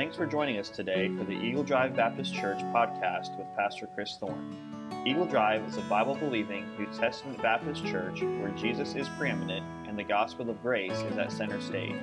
[0.00, 4.16] Thanks for joining us today for the Eagle Drive Baptist Church podcast with Pastor Chris
[4.16, 4.56] Thorne.
[5.04, 9.98] Eagle Drive is a Bible believing New Testament Baptist church where Jesus is preeminent and
[9.98, 12.00] the gospel of grace is at center stage.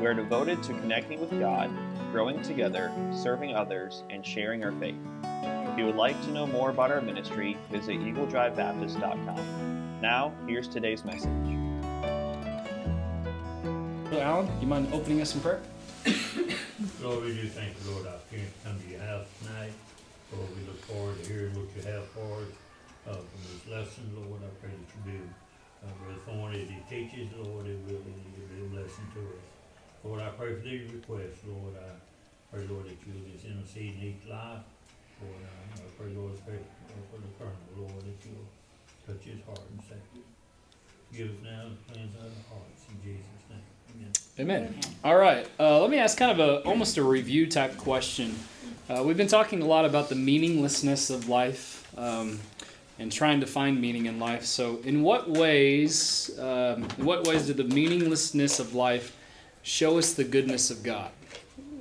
[0.00, 1.70] We are devoted to connecting with God,
[2.10, 4.96] growing together, serving others, and sharing our faith.
[5.22, 10.00] If you would like to know more about our ministry, visit eagledrivebaptist.com.
[10.00, 11.30] Now, here's today's message.
[14.12, 15.60] Alan, you mind opening us in prayer?
[17.02, 19.74] Lord, we do thank you, Lord, our parents come to your house tonight.
[20.30, 22.54] Lord, we look forward to hearing what you have for us,
[23.10, 25.20] uh, from this lesson, Lord, I pray that you do.
[25.82, 29.42] Uh, Brother Thorne, as he teaches, Lord, it will be a real blessing to us.
[30.06, 31.90] Lord, I pray for these requests, Lord, I
[32.54, 34.62] pray, Lord, that you'll just intercede in each life.
[35.18, 36.70] Lord, I I pray, Lord, especially
[37.10, 38.46] for the colonel, Lord, that you'll
[39.10, 40.22] touch his heart and save him.
[41.10, 44.12] Give us now the plans of our hearts, in Jesus' name, amen.
[44.38, 44.80] Amen.
[45.04, 45.48] All right.
[45.58, 48.34] Uh, let me ask kind of a almost a review type question.
[48.88, 52.40] Uh, we've been talking a lot about the meaninglessness of life um,
[52.98, 54.44] and trying to find meaning in life.
[54.44, 59.16] So, in what ways, um, in what ways did the meaninglessness of life
[59.62, 61.10] show us the goodness of God?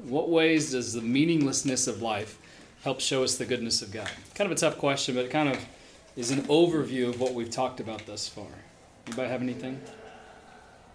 [0.06, 2.38] What ways does the meaninglessness of life
[2.84, 4.10] help show us the goodness of God?
[4.36, 5.58] Kind of a tough question, but it kind of
[6.16, 8.48] is an overview of what we've talked about thus far.
[9.08, 9.82] Anybody have anything?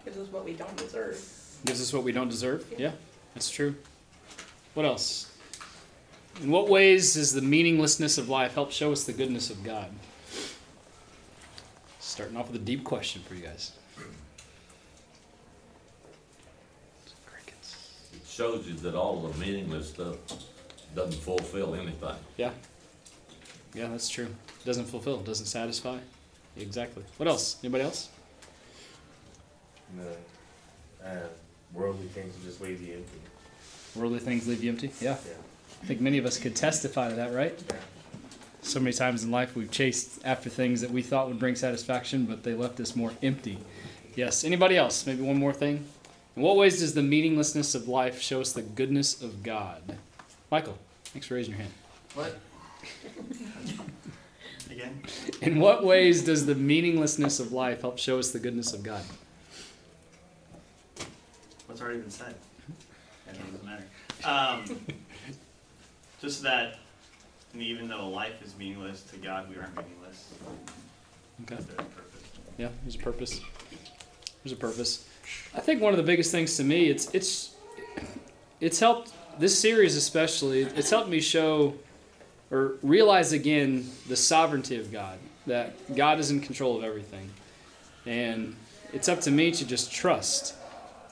[0.06, 1.16] Gives us what we don't deserve.
[1.64, 2.64] Gives us what we don't deserve?
[2.78, 2.92] Yeah,
[3.34, 3.74] that's true.
[4.74, 5.36] What else?
[6.40, 9.90] In what ways does the meaninglessness of life help show us the goodness of God?
[11.98, 13.72] Starting off with a deep question for you guys.
[17.26, 18.00] Crickets.
[18.14, 20.16] It shows you that all the meaningless stuff
[20.94, 22.14] doesn't fulfill anything.
[22.36, 22.52] Yeah.
[23.74, 24.28] Yeah, that's true.
[24.60, 25.98] It doesn't fulfill, it doesn't satisfy.
[26.56, 27.02] Exactly.
[27.16, 27.56] What else?
[27.62, 28.08] Anybody else?
[29.94, 30.04] No.
[31.04, 31.28] Uh,
[31.72, 33.18] worldly things will just leave you empty.
[33.94, 34.90] Worldly things leave you empty?
[35.00, 35.16] Yeah.
[35.26, 35.34] Yeah.
[35.82, 37.54] I think many of us could testify to that, right?
[37.68, 37.76] Yeah.
[38.62, 42.24] So many times in life we've chased after things that we thought would bring satisfaction,
[42.24, 43.58] but they left us more empty.
[44.16, 44.44] Yes.
[44.44, 45.06] Anybody else?
[45.06, 45.84] Maybe one more thing?
[46.34, 49.82] In what ways does the meaninglessness of life show us the goodness of God?
[50.50, 51.72] Michael, thanks for raising your hand.
[52.14, 52.38] What?
[54.70, 55.00] Again?
[55.40, 59.02] In what ways does the meaninglessness of life help show us the goodness of God?
[61.76, 62.34] What's already been said?
[63.28, 63.84] It doesn't matter.
[64.24, 64.80] Um,
[66.22, 66.78] just that,
[67.52, 70.32] mean, even though life is meaningless to God, we aren't meaningless.
[71.42, 71.56] Okay.
[71.56, 72.30] There's a purpose.
[72.56, 73.40] Yeah, there's a purpose.
[74.42, 75.06] There's a purpose.
[75.54, 77.54] I think one of the biggest things to me, it's it's
[78.58, 80.62] it's helped this series especially.
[80.62, 81.74] It's helped me show
[82.50, 85.18] or realize again the sovereignty of God.
[85.46, 87.28] That God is in control of everything,
[88.06, 88.56] and
[88.94, 90.54] it's up to me to just trust.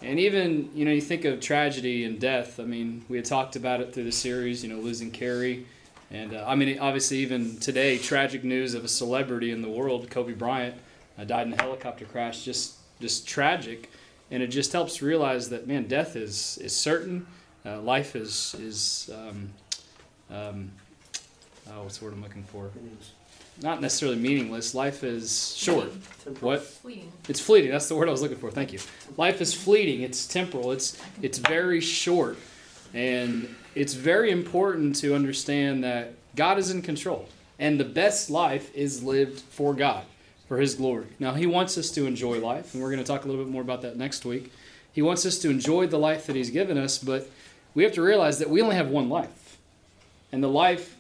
[0.04, 2.60] And even you know, you think of tragedy and death.
[2.60, 4.62] I mean, we had talked about it through the series.
[4.62, 5.66] You know, losing Carrie,
[6.10, 10.10] and uh, I mean, obviously, even today, tragic news of a celebrity in the world,
[10.10, 10.74] Kobe Bryant,
[11.18, 12.44] uh, died in a helicopter crash.
[12.44, 13.90] Just, just tragic,
[14.30, 17.26] and it just helps realize that man, death is is certain.
[17.64, 19.50] Uh, life is is um,
[20.30, 20.70] um,
[21.70, 22.70] oh, what's the word I'm looking for?
[23.62, 24.74] Not necessarily meaningless.
[24.74, 25.90] Life is short.
[26.40, 26.62] What?
[26.62, 27.12] Fleeting.
[27.28, 27.70] It's fleeting.
[27.70, 28.50] That's the word I was looking for.
[28.50, 28.80] Thank you.
[29.16, 30.02] Life is fleeting.
[30.02, 30.72] It's temporal.
[30.72, 32.36] It's it's very short,
[32.92, 37.28] and it's very important to understand that God is in control,
[37.58, 40.04] and the best life is lived for God,
[40.48, 41.06] for His glory.
[41.20, 43.52] Now He wants us to enjoy life, and we're going to talk a little bit
[43.52, 44.52] more about that next week.
[44.92, 47.30] He wants us to enjoy the life that He's given us, but
[47.74, 49.58] we have to realize that we only have one life,
[50.32, 50.96] and the life.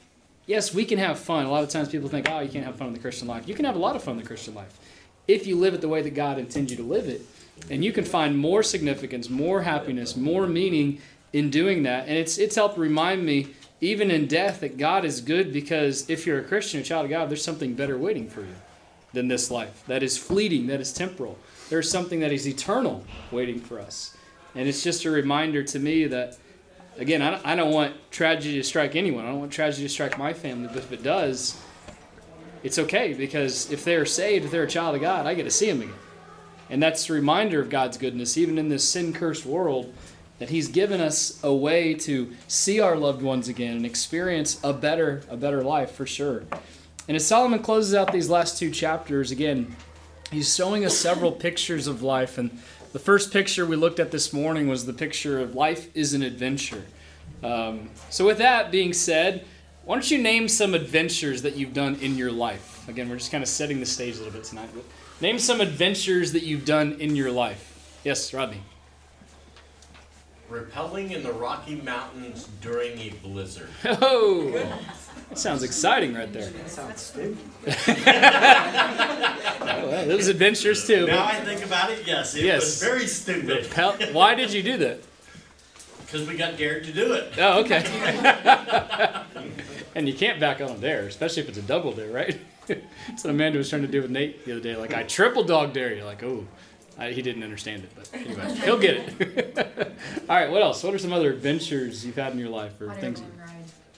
[0.46, 1.46] Yes, we can have fun.
[1.46, 3.48] A lot of times people think, oh, you can't have fun in the Christian life.
[3.48, 4.78] You can have a lot of fun in the Christian life
[5.26, 7.22] if you live it the way that God intends you to live it.
[7.70, 11.00] And you can find more significance, more happiness, more meaning
[11.32, 12.08] in doing that.
[12.08, 13.48] And it's it's helped remind me,
[13.80, 17.10] even in death, that God is good because if you're a Christian, a child of
[17.10, 18.54] God, there's something better waiting for you
[19.12, 19.84] than this life.
[19.86, 21.38] That is fleeting, that is temporal.
[21.70, 24.16] There's something that is eternal waiting for us.
[24.54, 26.36] And it's just a reminder to me that,
[26.98, 29.24] again, I don't, I don't want tragedy to strike anyone.
[29.24, 31.60] I don't want tragedy to strike my family, but if it does,
[32.62, 35.50] it's okay because if they're saved, if they're a child of God, I get to
[35.50, 35.94] see them again.
[36.70, 39.92] And that's a reminder of God's goodness, even in this sin cursed world,
[40.38, 44.72] that He's given us a way to see our loved ones again and experience a
[44.72, 46.42] better, a better life for sure.
[47.06, 49.76] And as Solomon closes out these last two chapters, again,
[50.30, 52.38] he's showing us several pictures of life.
[52.38, 52.58] And
[52.94, 56.22] the first picture we looked at this morning was the picture of life is an
[56.22, 56.84] adventure.
[57.42, 59.44] Um, so, with that being said,
[59.84, 62.88] why don't you name some adventures that you've done in your life?
[62.88, 64.68] Again, we're just kind of setting the stage a little bit tonight.
[64.72, 64.84] But
[65.20, 67.98] name some adventures that you've done in your life.
[68.04, 68.62] Yes, Rodney.
[70.50, 73.68] Rappelling in the Rocky Mountains during a blizzard.
[73.84, 74.50] Oh,
[75.30, 76.50] that sounds exciting right there.
[76.50, 77.38] That Sounds stupid.
[79.66, 81.06] Oh, well, those adventures too.
[81.06, 82.60] Now I think about it, yes, it Yes.
[82.62, 83.70] was very stupid.
[83.70, 85.00] Pel- Why did you do that?
[86.00, 87.32] Because we got dared to do it.
[87.38, 87.82] Oh, okay.
[89.94, 92.38] and you can't back on a dare, especially if it's a double dare, right?
[92.66, 94.76] That's what Amanda was trying to do with Nate the other day.
[94.76, 96.04] Like, I triple dog dare you.
[96.04, 96.46] Like, oh,
[96.98, 99.92] I, he didn't understand it, but anyway, he'll get it.
[100.28, 100.82] All right, what else?
[100.84, 103.20] What are some other adventures you've had in your life or Hot air things?
[103.20, 103.50] balloon ride.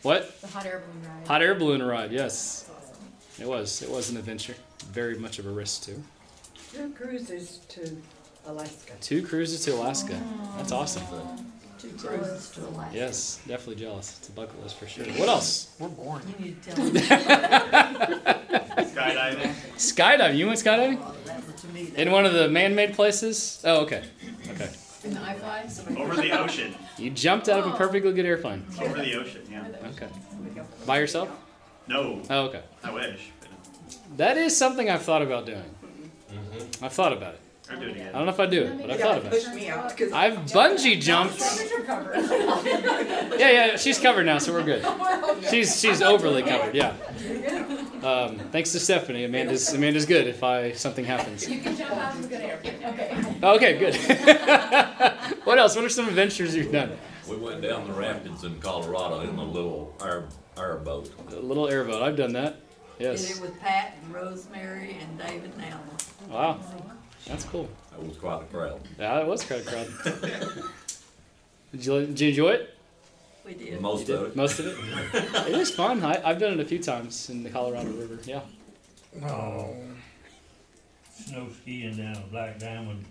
[0.02, 0.40] What?
[0.40, 1.26] The hot air balloon ride.
[1.26, 2.12] Hot air balloon ride.
[2.12, 2.70] Yes,
[3.40, 3.82] it was.
[3.82, 4.54] It was an adventure.
[4.92, 6.02] Very much of a risk too.
[6.72, 7.96] Two cruises to
[8.46, 8.92] Alaska.
[9.00, 10.18] Two cruises to Alaska.
[10.56, 11.02] That's awesome.
[11.78, 12.96] Two cruises to Alaska.
[12.96, 14.16] Yes, definitely jealous.
[14.18, 15.04] It's a bucket list for sure.
[15.04, 15.74] What else?
[15.78, 16.22] We're boring.
[16.38, 17.00] You need to tell me.
[18.86, 19.52] Skydiving.
[19.76, 20.36] Skydiving.
[20.36, 21.00] You went skydiving?
[21.76, 21.92] Me.
[21.96, 23.60] In one of the man-made places?
[23.64, 24.02] Oh, okay.
[24.50, 24.70] Okay.
[25.04, 25.96] In the iFly?
[25.98, 26.74] Over the ocean.
[26.98, 28.64] You jumped out of a perfectly good airplane.
[28.80, 29.64] Over the ocean, yeah.
[29.94, 30.08] Okay.
[30.86, 31.28] By yourself?
[31.86, 32.62] No, Oh, okay.
[32.82, 33.28] I wish.
[34.16, 35.62] That is something I've thought about doing.
[36.32, 36.82] Mhm.
[36.82, 37.40] I've thought about it.
[37.68, 38.08] But I'll do it again.
[38.08, 39.54] I don't know if I do it, but I've thought gotta about it.
[39.54, 41.40] me out because I've bungee jumped.
[43.38, 44.84] Yeah, yeah, she's covered now, so we're good.
[45.50, 46.74] She's she's overly covered.
[46.74, 46.94] Yeah.
[48.02, 51.48] Um, thanks to Stephanie, Amanda's Amanda's good if I something happens.
[51.48, 52.74] You can jump out of a good airplane.
[52.84, 53.36] Okay.
[53.42, 53.96] Okay, good.
[55.44, 55.74] what else?
[55.74, 56.96] What are some adventures you've done?
[57.28, 60.24] We went down the rapids in Colorado in a little air,
[60.56, 61.10] airboat.
[61.32, 62.02] A little airboat.
[62.02, 62.60] I've done that.
[62.98, 63.36] Did Yes.
[63.36, 65.82] it with Pat and Rosemary and David and Alan.
[66.30, 66.60] Wow.
[67.26, 67.68] That's cool.
[67.90, 68.80] That was quite a crowd.
[68.98, 69.88] Yeah, it was quite a crowd.
[71.72, 72.74] Did you, did you enjoy it?
[73.44, 73.80] We did.
[73.80, 74.36] Most You of it.
[74.36, 75.48] Most of it?
[75.52, 76.02] it was fun.
[76.04, 78.18] I, I've done it a few times in the Colorado River.
[78.24, 78.40] Yeah.
[79.24, 79.74] Oh.
[81.12, 83.04] Snow skiing down a Black Diamond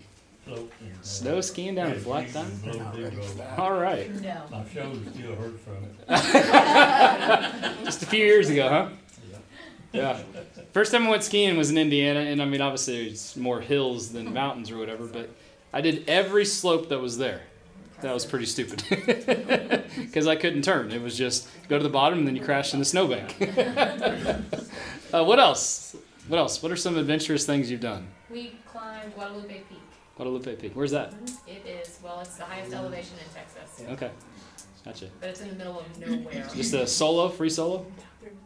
[0.44, 0.72] slope.
[0.80, 2.62] and, uh, Snow skiing down a had Black people Diamond?
[2.92, 3.22] below zero.
[3.58, 4.10] All right.
[4.20, 4.42] No.
[4.50, 6.08] My shoulder still hurts from it.
[7.84, 8.88] Just a few years ago, huh?
[9.96, 10.18] Yeah.
[10.72, 14.12] First time I went skiing was in Indiana, and I mean, obviously, it's more hills
[14.12, 15.30] than mountains or whatever, but
[15.72, 17.42] I did every slope that was there.
[18.02, 18.82] That was pretty stupid.
[19.96, 20.92] Because I couldn't turn.
[20.92, 23.34] It was just go to the bottom and then you crash in the snowbank.
[25.12, 25.96] uh, what else?
[26.28, 26.62] What else?
[26.62, 28.08] What are some adventurous things you've done?
[28.30, 29.78] We climbed Guadalupe Peak.
[30.16, 30.72] Guadalupe Peak.
[30.74, 31.14] Where's that?
[31.46, 34.10] It is, well, it's the highest elevation in Texas, Okay.
[34.84, 35.06] Gotcha.
[35.20, 36.46] but it's in the middle of nowhere.
[36.54, 37.78] Just a solo, free solo?
[37.78, 37.88] What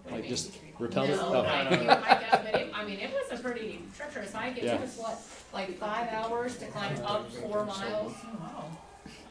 [0.09, 1.17] do you Like just rappel it?
[1.17, 1.41] No, Oh.
[1.43, 4.59] like, you would hike but it, I mean, it was a pretty treacherous hike.
[4.59, 4.73] It Yeah.
[4.75, 5.21] took us, what,
[5.53, 8.13] like five hours to climb up four miles?
[8.25, 8.65] Oh,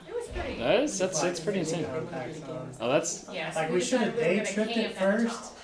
[0.08, 1.86] it was pretty, That is, that's, that's pretty insane.
[2.80, 4.74] Oh, that's, yeah, so Like, we we should've decided we were day gonna tripped it
[4.74, 5.44] camp at the first.
[5.44, 5.56] top.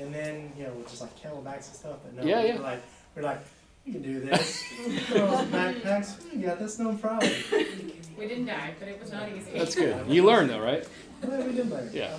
[0.00, 2.56] And then, you know, with just like camelbacks and stuff, but no, Yeah, we yeah.
[2.56, 2.82] we're like,
[3.14, 3.40] we're like,
[3.86, 4.62] we can do this.
[5.06, 7.30] Throw those backpacks, we got this, no problem.
[8.18, 9.50] We didn't die, but it was not easy.
[9.58, 10.06] that's good.
[10.08, 10.86] You learn though, right?
[11.22, 11.90] Well, we did better.
[11.92, 12.16] Yeah.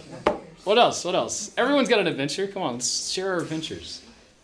[0.66, 1.06] What else?
[1.06, 1.52] What else?
[1.58, 2.48] Everyone's got an adventure.
[2.48, 4.02] Come on, let's share our adventures.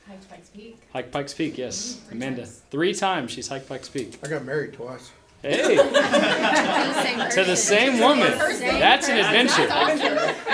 [0.08, 0.78] Hike Pikes Peak.
[0.94, 1.96] Hike Pikes Peak, yes.
[1.96, 2.10] Mm-hmm.
[2.10, 2.42] Three Amanda.
[2.44, 2.62] times.
[2.70, 4.20] Three times she's hiked Pikes Peak.
[4.24, 5.12] I got married twice.
[5.42, 8.32] Hey, to the same woman.
[8.38, 9.66] That's an adventure.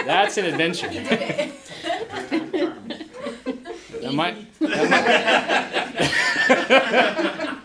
[0.06, 0.88] That's an adventure.
[4.02, 5.06] That might, that might,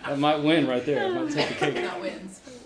[0.09, 1.13] that might win right there.
[1.13, 1.77] That might take the cake.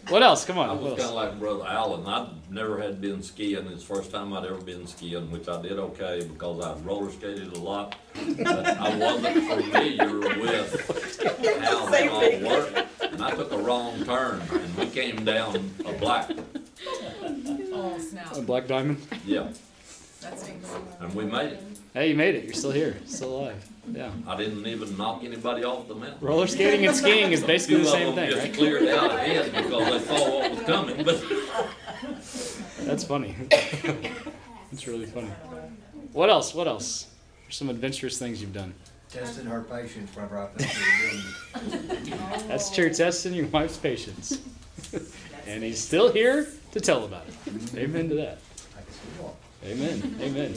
[0.07, 0.13] That wins.
[0.13, 0.45] What else?
[0.45, 0.71] Come on.
[0.71, 1.15] I was What kinda else?
[1.15, 4.87] like Brother Allen, I'd never had been skiing, it's the first time I'd ever been
[4.87, 7.97] skiing, which I did okay because I roller skated a lot.
[8.39, 14.41] But I wasn't familiar with how they all worked, and I took a wrong turn,
[14.53, 16.31] and we came down a black,
[17.73, 18.37] Oh, snap.
[18.37, 18.99] A black diamond.
[19.27, 19.49] yeah,
[20.23, 20.69] That stinks.
[21.01, 21.63] and we made it.
[21.97, 22.45] Hey, you made it.
[22.45, 22.95] You're still here.
[23.07, 23.69] Still alive.
[23.91, 24.11] Yeah.
[24.27, 26.19] I didn't even knock anybody off the mountain.
[26.21, 28.55] Roller skating and skiing is basically Two the of same them thing, just right?
[28.55, 31.25] cleared out ahead because they saw what was coming, but
[32.85, 33.35] That's funny.
[34.71, 35.31] That's really funny.
[36.13, 36.55] What else?
[36.55, 37.07] What else?
[37.45, 38.75] There's Some adventurous things you've done.
[39.09, 42.93] Tested her patience whenever I think That's true.
[42.93, 44.39] Testing your wife's patience.
[45.47, 47.75] and he's still here to tell about it.
[47.79, 48.39] Amen to that.
[49.65, 50.19] Amen.
[50.21, 50.55] Amen.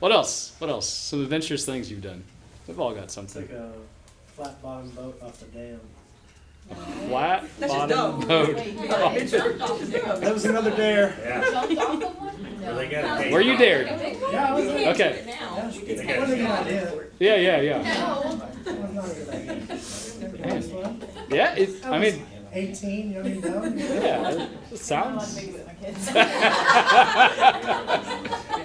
[0.00, 0.52] What else?
[0.58, 0.88] What else?
[0.88, 2.24] Some adventurous things you've done.
[2.66, 3.42] We've all got something.
[3.42, 3.72] It's like a
[4.34, 5.80] flat bottom boat off the dam.
[6.70, 8.56] A flat That's bottom boat.
[8.56, 11.14] that was another dare.
[11.22, 11.40] Yeah.
[12.60, 13.30] No.
[13.32, 13.86] Were you dared?
[13.88, 14.66] Yeah, I was.
[15.00, 15.24] okay.
[17.18, 17.82] Yeah, yeah, yeah.
[21.30, 23.40] Yeah, it, I mean, 18, you don't even
[23.76, 23.84] know.
[24.00, 25.38] Yeah, it sounds.
[25.38, 26.04] I don't want to my kids.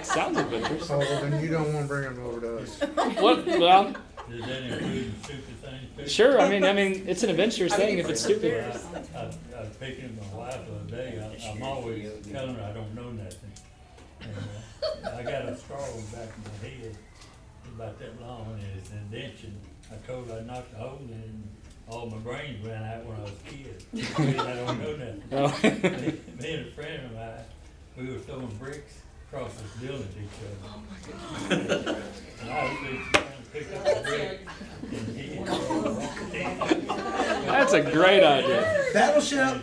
[0.08, 0.90] sounds adventurous.
[0.90, 2.80] Oh, then you don't want to bring them over to us.
[3.20, 3.46] What?
[3.46, 3.94] Well,
[4.28, 5.56] Does that include stupid
[5.96, 6.12] things?
[6.12, 6.40] sure.
[6.40, 8.64] I mean, I mean, it's an adventurous I mean, thing if it's stupid.
[8.64, 11.20] I, I, I was picking my wife the other day.
[11.20, 13.52] I, I'm always telling her I don't know nothing.
[14.20, 14.32] And,
[15.04, 16.96] uh, I got a scar on the back of my head
[17.74, 19.60] about that long, and it's an indention.
[19.92, 21.55] I told her I knocked a hole in it
[21.88, 23.84] all my brains ran out when I was a kid.
[24.18, 25.22] I don't know nothing.
[25.32, 25.58] Oh.
[25.62, 27.44] Me me and a friend of mine,
[27.96, 30.58] we were throwing bricks across this building at each other.
[30.64, 30.98] Oh my
[31.88, 32.02] God.
[32.42, 34.40] And I was just trying to pick up a brick,
[34.92, 35.38] and he,
[37.46, 38.90] That's a great idea.
[38.92, 39.62] Battleship.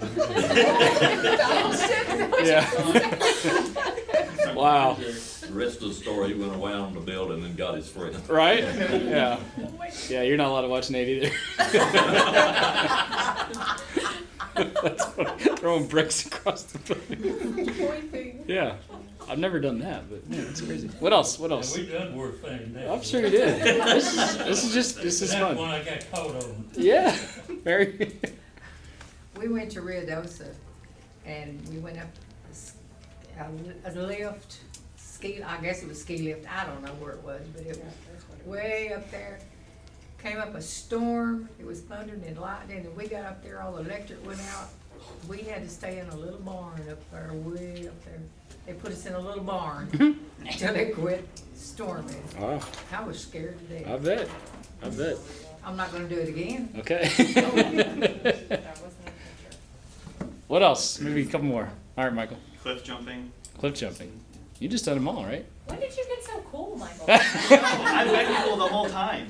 [2.43, 2.69] Yeah.
[4.53, 4.93] wow.
[4.95, 8.17] The rest of the story, he went around the building and got his friend.
[8.29, 8.63] Right?
[8.63, 9.39] Yeah.
[10.09, 11.31] Yeah, you're not allowed to watch Nate either.
[14.55, 15.55] That's funny.
[15.57, 18.43] Throwing bricks across the building.
[18.47, 18.75] Yeah.
[19.29, 20.67] I've never done that, but man, it's mm.
[20.67, 20.87] crazy.
[20.99, 21.39] What else?
[21.39, 21.77] What And else?
[21.77, 22.89] we've done worse things than.
[22.89, 23.61] I'm sure you did.
[23.61, 25.57] This is, this is just this is That's fun.
[25.57, 26.65] when I got caught on.
[26.73, 27.11] Yeah.
[27.63, 28.19] Very.
[29.39, 30.53] We went to Ruidoso
[31.25, 32.07] and we went up
[33.85, 34.59] a lift,
[34.95, 37.77] ski, I guess it was ski lift, I don't know where it was, but it
[37.77, 39.39] was way up there.
[40.21, 43.73] Came up a storm, it was thundering and lightning, and we got up there, all
[43.73, 44.69] the electric went out.
[45.27, 48.19] We had to stay in a little barn up there, way up there.
[48.65, 50.19] They put us in a little barn mm-hmm.
[50.47, 52.23] until they quit storming.
[52.39, 54.03] Oh, I was scared to I death.
[54.03, 54.29] bet.
[54.83, 55.17] I bet.
[55.65, 56.69] I'm not gonna do it again.
[56.79, 57.07] Okay.
[60.47, 60.99] what else?
[60.99, 61.69] Maybe a couple more.
[61.97, 62.37] All right, Michael.
[62.61, 63.31] Cliff jumping.
[63.57, 64.11] Cliff jumping.
[64.59, 65.45] You just done them all, right?
[65.67, 67.05] When did you get so cool, Michael?
[67.07, 69.27] I've been cool the whole time.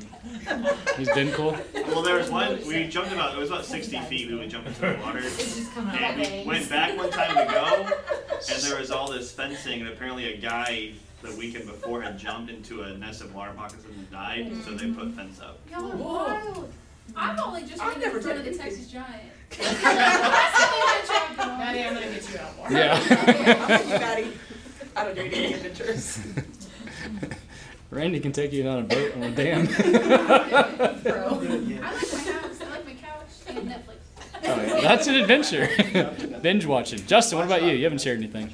[0.98, 1.56] He's been cool.
[1.88, 4.66] Well, there was one, we jumped about, it was about 60 feet, we would jump
[4.66, 5.20] into the water.
[5.20, 7.88] It's just coming out And my we went back one time to go,
[8.54, 12.50] and there was all this fencing, and apparently a guy the weekend before had jumped
[12.52, 15.60] into a nest of water moccasins and died, so they put fence up.
[15.72, 16.74] Y'all are wild.
[17.16, 18.60] I've only just I've never in front of done the.
[18.60, 19.08] Texas Giant.
[19.50, 22.72] That's the thing that Maddie, I'm gonna get you out more.
[22.72, 22.94] Yeah.
[23.62, 24.32] I'm with you, Maddie.
[24.96, 26.20] I don't do any adventures.
[27.90, 29.66] Randy can take you on a boat on a dam.
[29.68, 29.82] Bro.
[29.84, 33.98] I like my house, I like my couch, and Netflix.
[34.46, 34.82] Oh, yeah.
[34.82, 35.70] That's an adventure.
[36.42, 37.06] Binge watching.
[37.06, 37.70] Justin, what about you?
[37.70, 38.52] You haven't shared anything.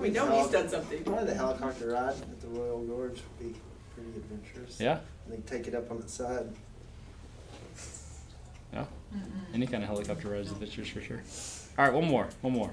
[0.00, 1.04] We know he's done something.
[1.04, 3.58] Probably the helicopter ride at the Royal Gorge would be
[3.94, 4.80] pretty adventurous.
[4.80, 4.98] Yeah?
[5.26, 6.48] And they take it up on the side.
[8.72, 8.84] Yeah.
[9.54, 11.22] Any kind of helicopter rides adventures for sure.
[11.78, 12.28] All right, one more.
[12.42, 12.72] One more.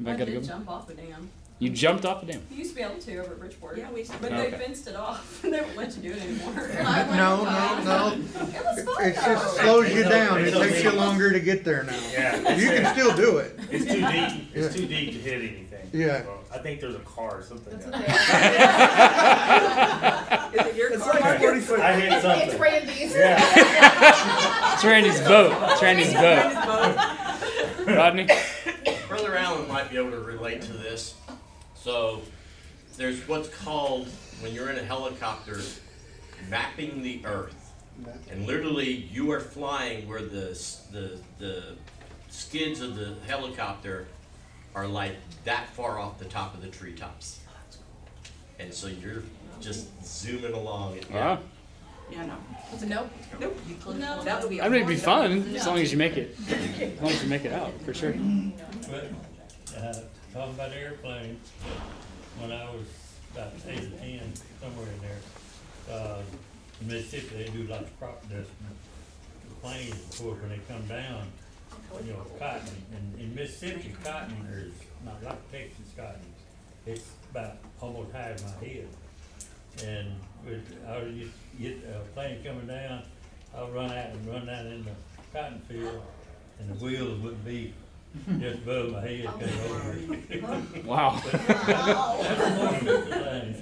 [0.00, 0.44] I got did a good one?
[0.48, 1.28] jump off a dam.
[1.60, 2.42] You jumped off a dam.
[2.50, 3.78] You used to be able to over at Bridgeport.
[3.78, 4.50] Yeah, we, But Okay.
[4.50, 5.40] they fenced it off.
[5.42, 6.52] they won't let you do it anymore.
[7.16, 8.12] No, no, no.
[8.12, 9.22] It was fun It though.
[9.22, 10.40] just slows you down.
[10.44, 11.96] It takes you longer to get there now.
[12.12, 12.56] Yeah.
[12.56, 13.56] You can still do it.
[13.70, 14.82] It's too deep, it's Yeah.
[14.82, 15.88] too deep to hit anything.
[15.92, 16.22] Yeah.
[16.24, 18.10] So, I think there's a car or something That's down there.
[20.60, 21.12] Is it your It's car?
[21.14, 21.42] like Marcus?
[21.42, 21.80] forty foot.
[21.80, 22.12] I hit
[22.48, 22.54] It's.
[22.60, 23.14] Randy's.
[23.14, 24.74] Yeah.
[24.74, 25.52] It's Randy's boat.
[25.70, 26.22] It's Randy's boat.
[26.22, 27.96] Randy's boat.
[27.96, 28.26] Rodney?
[29.84, 31.14] Brother Allen might be able to relate to this.
[31.74, 32.22] So,
[32.96, 34.08] there's what's called,
[34.40, 35.60] when you're in a helicopter,
[36.48, 37.72] nap of the earth.
[38.30, 40.58] And literally, you are flying where the,
[40.90, 41.64] the, the
[42.28, 44.06] skids of the helicopter
[44.74, 45.14] are like
[45.44, 47.40] that far off the top of the treetops.
[48.58, 49.22] And so you're
[49.60, 50.98] just zooming along.
[50.98, 51.38] And, Wow.
[52.10, 52.36] Yeah, no.
[52.72, 53.10] It's a nope.
[53.40, 53.58] Nope.
[53.94, 54.22] No.
[54.24, 54.58] That would be.
[54.58, 55.40] a I mean, it'd be hard no.
[55.42, 56.36] fun as long as you make it.
[56.48, 58.14] As long as you make it out, for sure.
[58.90, 59.10] But,
[59.76, 60.00] uh,
[60.32, 61.50] talking about airplanes,
[62.38, 62.86] when I was
[63.32, 66.22] about eight or ten, somewhere in there, uh,
[66.80, 68.46] in Mississippi, they do lots of crop dusting.
[69.48, 71.26] The planes, of course, when they come down,
[72.04, 74.72] you know, cotton, and in Mississippi, cotton is
[75.04, 76.20] not like Texas cotton.
[76.86, 78.88] It's about almost high as my head.
[79.84, 80.14] And
[80.44, 83.02] with, I would just get a plane coming down,
[83.56, 84.90] I'll run out and run down in the
[85.32, 86.02] cotton field,
[86.58, 87.72] and the wheels wouldn't be
[88.40, 90.82] just above my head, kind over.
[90.84, 91.20] Wow.
[91.24, 92.58] That's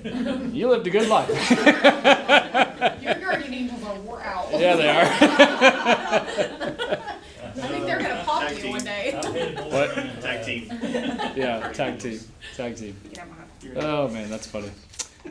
[0.04, 0.54] one of.
[0.54, 1.28] You lived a good life.
[3.02, 4.48] Your guardian angels are wore out.
[4.52, 5.04] Yeah, they are.
[7.54, 8.70] I think they're gonna pop Tag you team.
[8.72, 9.12] one day.
[9.14, 9.94] I've had more What?
[9.94, 10.68] than, Tag team.
[11.36, 12.20] Yeah, tag team.
[12.56, 12.96] Tag team.
[13.04, 14.70] You can have my Oh man, that's funny.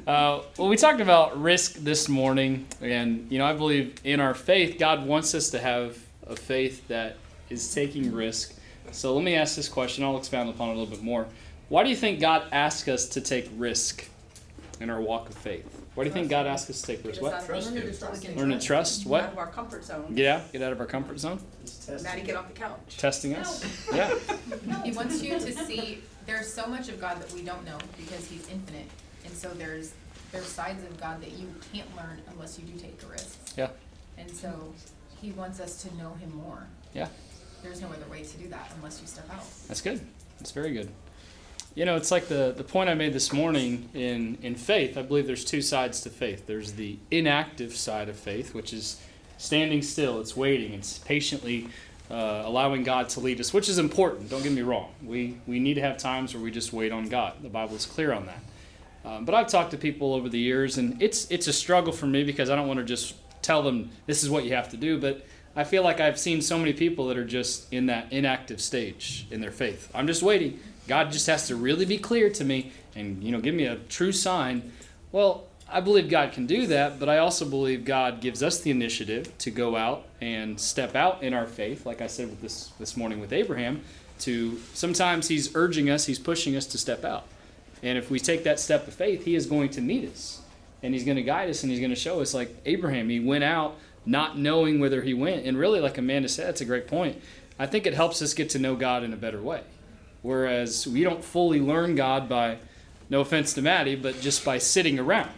[0.07, 4.33] Uh, well, we talked about risk this morning, and you know, I believe in our
[4.33, 5.97] faith, God wants us to have
[6.27, 7.17] a faith that
[7.49, 8.53] is taking risk.
[8.91, 10.03] So let me ask this question.
[10.03, 11.27] I'll expound upon it a little bit more.
[11.69, 14.05] Why do you think God asks us to take risk
[14.79, 15.81] in our walk of faith?
[15.95, 17.21] Why do you think God asks us to take risk?
[17.21, 17.45] What?
[17.45, 18.37] Trust him.
[18.37, 19.05] Learn to trust.
[19.05, 19.23] What?
[19.23, 20.13] Out of our comfort zone.
[20.15, 20.51] Get out.
[20.51, 21.39] Get out of our comfort zone.
[22.01, 22.97] Maddie, get off the couch.
[22.97, 23.65] Testing us.
[23.93, 24.13] Yeah.
[24.83, 28.25] He wants you to see there's so much of God that we don't know because
[28.27, 28.87] He's infinite,
[29.25, 29.93] and so there's
[30.31, 33.53] there's sides of God that you can't learn unless you do take the risks.
[33.57, 33.69] Yeah.
[34.17, 34.73] And so
[35.21, 36.63] He wants us to know Him more.
[36.93, 37.07] Yeah.
[37.63, 39.43] There's no other way to do that unless you step out.
[39.67, 40.01] That's good.
[40.39, 40.89] That's very good.
[41.73, 44.97] You know, it's like the, the point I made this morning in, in faith.
[44.97, 46.45] I believe there's two sides to faith.
[46.45, 49.01] There's the inactive side of faith, which is
[49.37, 51.67] standing still, it's waiting, it's patiently
[52.11, 54.29] uh, allowing God to lead us, which is important.
[54.29, 54.91] Don't get me wrong.
[55.01, 57.41] We, we need to have times where we just wait on God.
[57.41, 58.43] The Bible is clear on that.
[59.03, 62.05] Um, but I've talked to people over the years, and it's, it's a struggle for
[62.05, 64.77] me because I don't want to just tell them this is what you have to
[64.77, 64.99] do.
[64.99, 65.25] But
[65.55, 69.27] I feel like I've seen so many people that are just in that inactive stage
[69.31, 69.91] in their faith.
[69.93, 70.59] I'm just waiting.
[70.87, 73.75] God just has to really be clear to me and you know give me a
[73.75, 74.71] true sign.
[75.11, 78.71] Well, I believe God can do that, but I also believe God gives us the
[78.71, 82.71] initiative to go out and step out in our faith, like I said with this
[82.79, 83.81] this morning with Abraham,
[84.19, 87.25] to sometimes he's urging us, he's pushing us to step out.
[87.83, 90.41] And if we take that step of faith, he is going to meet us.
[90.83, 93.19] And he's going to guide us and he's going to show us like Abraham, he
[93.19, 95.45] went out not knowing whither he went.
[95.45, 97.21] And really like Amanda said, that's a great point.
[97.59, 99.61] I think it helps us get to know God in a better way.
[100.21, 102.57] Whereas we don't fully learn God by,
[103.09, 105.31] no offense to Maddie, but just by sitting around.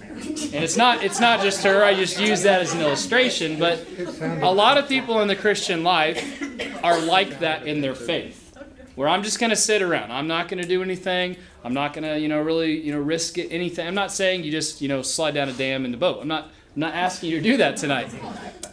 [0.00, 1.84] And it's not it's not just her.
[1.84, 3.84] I just use that as an illustration, but
[4.20, 6.42] a lot of people in the Christian life
[6.84, 8.56] are like that in their faith.
[8.96, 10.10] Where I'm just going to sit around.
[10.12, 11.36] I'm not going to do anything.
[11.64, 13.86] I'm not going to, you know, really, you know, risk it, anything.
[13.86, 16.18] I'm not saying you just, you know, slide down a dam in the boat.
[16.20, 18.10] I'm not I'm not asking you to do that tonight.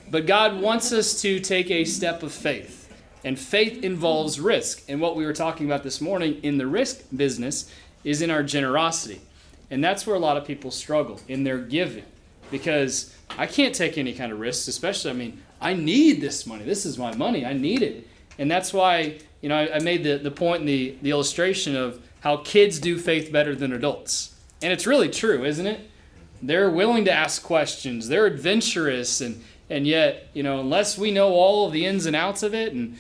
[0.10, 2.94] But God wants us to take a step of faith.
[3.24, 4.84] And faith involves risk.
[4.88, 7.72] And what we were talking about this morning in the risk business
[8.04, 9.20] is in our generosity.
[9.72, 12.06] And that's where a lot of people struggle in their giving.
[12.52, 16.64] Because I can't take any kind of risks, especially, I mean, I need this money.
[16.64, 17.46] This is my money.
[17.46, 18.08] I need it.
[18.38, 21.76] And that's why, you know, I, I made the, the point in the, the illustration
[21.76, 24.36] of how kids do faith better than adults.
[24.62, 25.90] And it's really true, isn't it?
[26.42, 31.34] They're willing to ask questions, they're adventurous, and, and yet, you know, unless we know
[31.34, 32.98] all of the ins and outs of it, and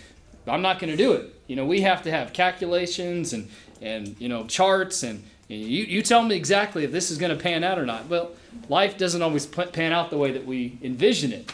[0.47, 1.33] I'm not going to do it.
[1.47, 3.49] You know, we have to have calculations and,
[3.81, 7.41] and you know, charts, and, you, you tell me exactly if this is going to
[7.41, 8.07] pan out or not.
[8.07, 8.31] Well,
[8.67, 11.53] life doesn't always pan out the way that we envision it.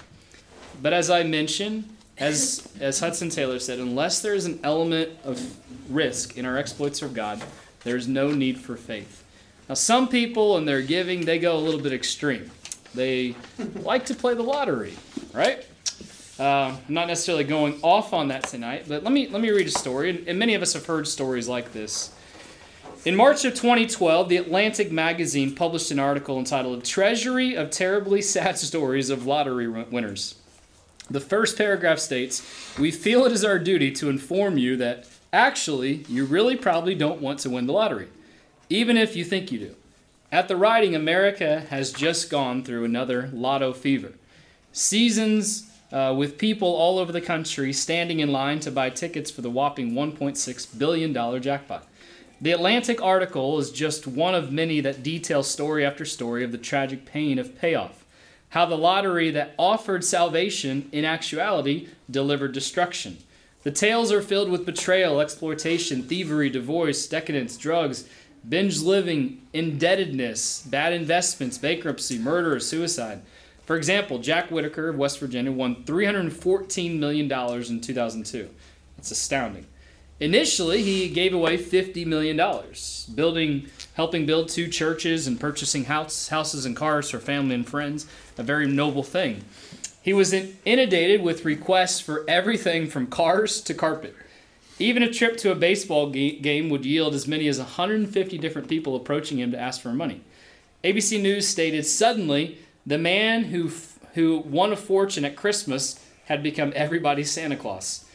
[0.82, 5.58] But as I mentioned, as, as Hudson Taylor said, unless there is an element of
[5.90, 7.44] risk in our exploits of God,
[7.84, 9.23] there's no need for faith.
[9.74, 12.52] Now, some people in their giving, they go a little bit extreme.
[12.94, 13.36] They
[13.78, 14.94] like to play the lottery,
[15.34, 15.66] right?
[16.38, 19.66] Uh, I'm not necessarily going off on that tonight, but let me let me read
[19.66, 20.26] a story.
[20.28, 22.14] And many of us have heard stories like this.
[23.04, 28.60] In March of 2012, the Atlantic magazine published an article entitled "Treasury of Terribly Sad
[28.60, 30.36] Stories of Lottery Winners."
[31.10, 32.44] The first paragraph states,
[32.78, 37.22] "We feel it is our duty to inform you that actually you really probably don't
[37.22, 38.10] want to win the lottery,
[38.70, 39.76] even if you think you do."
[40.32, 44.14] At the writing, America has just gone through another lotto fever.
[44.72, 49.42] Seasons uh, with people all over the country standing in line to buy tickets for
[49.42, 51.88] the whopping $1.6 billion jackpot.
[52.42, 56.58] The Atlantic article is just one of many that detail story after story of the
[56.58, 58.04] tragic pain of payoff.
[58.50, 63.20] How the lottery that offered salvation in actuality delivered destruction.
[63.62, 68.10] The tales are filled with betrayal, exploitation, thievery, divorce, decadence, drugs,
[68.48, 73.22] binge living, indebtedness, bad investments, bankruptcy, murder, or suicide.
[73.66, 78.50] For example, Jack Whitaker of West Virginia won $314 million in 2002.
[78.98, 79.66] That's astounding.
[80.20, 82.38] Initially, he gave away $50 million,
[83.16, 88.06] building, helping build two churches and purchasing house, houses and cars for family and friends,
[88.38, 89.44] a very noble thing.
[90.02, 94.16] He was inundated with requests for everything from cars to carpet.
[94.80, 98.96] Even a trip to a baseball game would yield as many as 150 different people
[98.96, 100.22] approaching him to ask for money.
[100.84, 103.72] ABC News stated suddenly the man who,
[104.16, 108.06] who won a fortune at Christmas had become everybody's Santa Claus.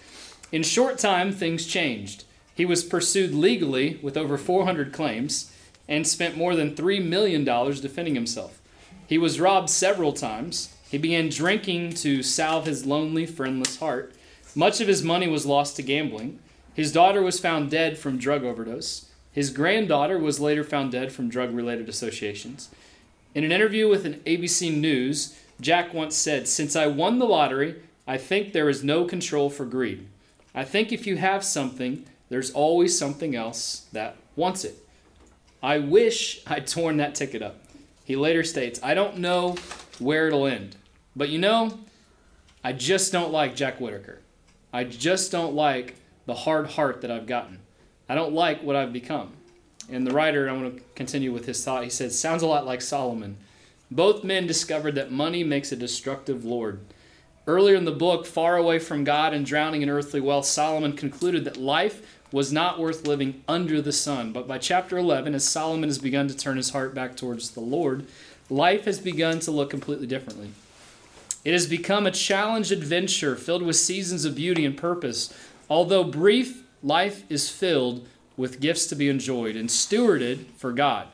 [0.51, 2.25] In short time, things changed.
[2.55, 5.53] He was pursued legally with over 400 claims
[5.87, 8.61] and spent more than $3 million defending himself.
[9.07, 10.75] He was robbed several times.
[10.91, 14.13] He began drinking to salve his lonely, friendless heart.
[14.55, 16.41] Much of his money was lost to gambling.
[16.79, 19.11] His daughter was found dead from drug overdose.
[19.33, 22.69] His granddaughter was later found dead from drug related associations.
[23.35, 27.83] In an interview with an ABC News, Jack once said, Since I won the lottery,
[28.07, 30.07] I think there is no control for greed.
[30.55, 34.77] I think if you have something, there's always something else that wants it.
[35.61, 37.57] I wish I'd torn that ticket up.
[38.05, 39.57] He later states, I don't know
[39.99, 40.77] where it'll end.
[41.17, 41.81] But you know,
[42.63, 44.21] I just don't like Jack Whitaker.
[44.73, 45.97] I just don't like
[46.29, 47.59] the hard heart that I've gotten.
[48.07, 49.33] I don't like what I've become.
[49.91, 51.85] And the writer, I want to continue with his thought.
[51.85, 53.39] He says, Sounds a lot like Solomon.
[53.91, 56.81] Both men discovered that money makes a destructive Lord.
[57.47, 61.47] Earlier in the book, far away from God and drowning in earthly wealth, Solomon concluded
[61.47, 64.31] that life was not worth living under the sun.
[64.31, 67.61] But by chapter 11, as Solomon has begun to turn his heart back towards the
[67.61, 68.07] Lord,
[68.51, 70.51] life has begun to look completely differently.
[71.45, 75.33] It has become a challenged adventure filled with seasons of beauty and purpose.
[75.71, 81.09] Although brief, life is filled with gifts to be enjoyed and stewarded for God.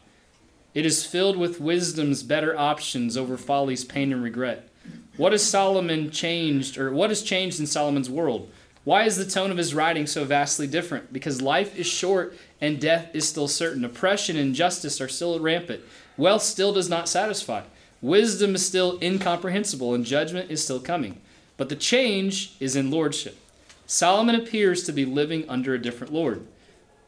[0.75, 4.69] It is filled with wisdom's better options over folly's pain and regret.
[5.17, 8.51] What has Solomon changed, or what has changed in Solomon's world?
[8.83, 11.13] Why is the tone of his writing so vastly different?
[11.13, 13.85] Because life is short and death is still certain.
[13.85, 15.83] Oppression and injustice are still rampant.
[16.17, 17.63] Wealth still does not satisfy.
[18.03, 21.21] Wisdom is still incomprehensible, and judgment is still coming.
[21.57, 23.39] But the change is in lordship.
[23.87, 26.47] Solomon appears to be living under a different Lord.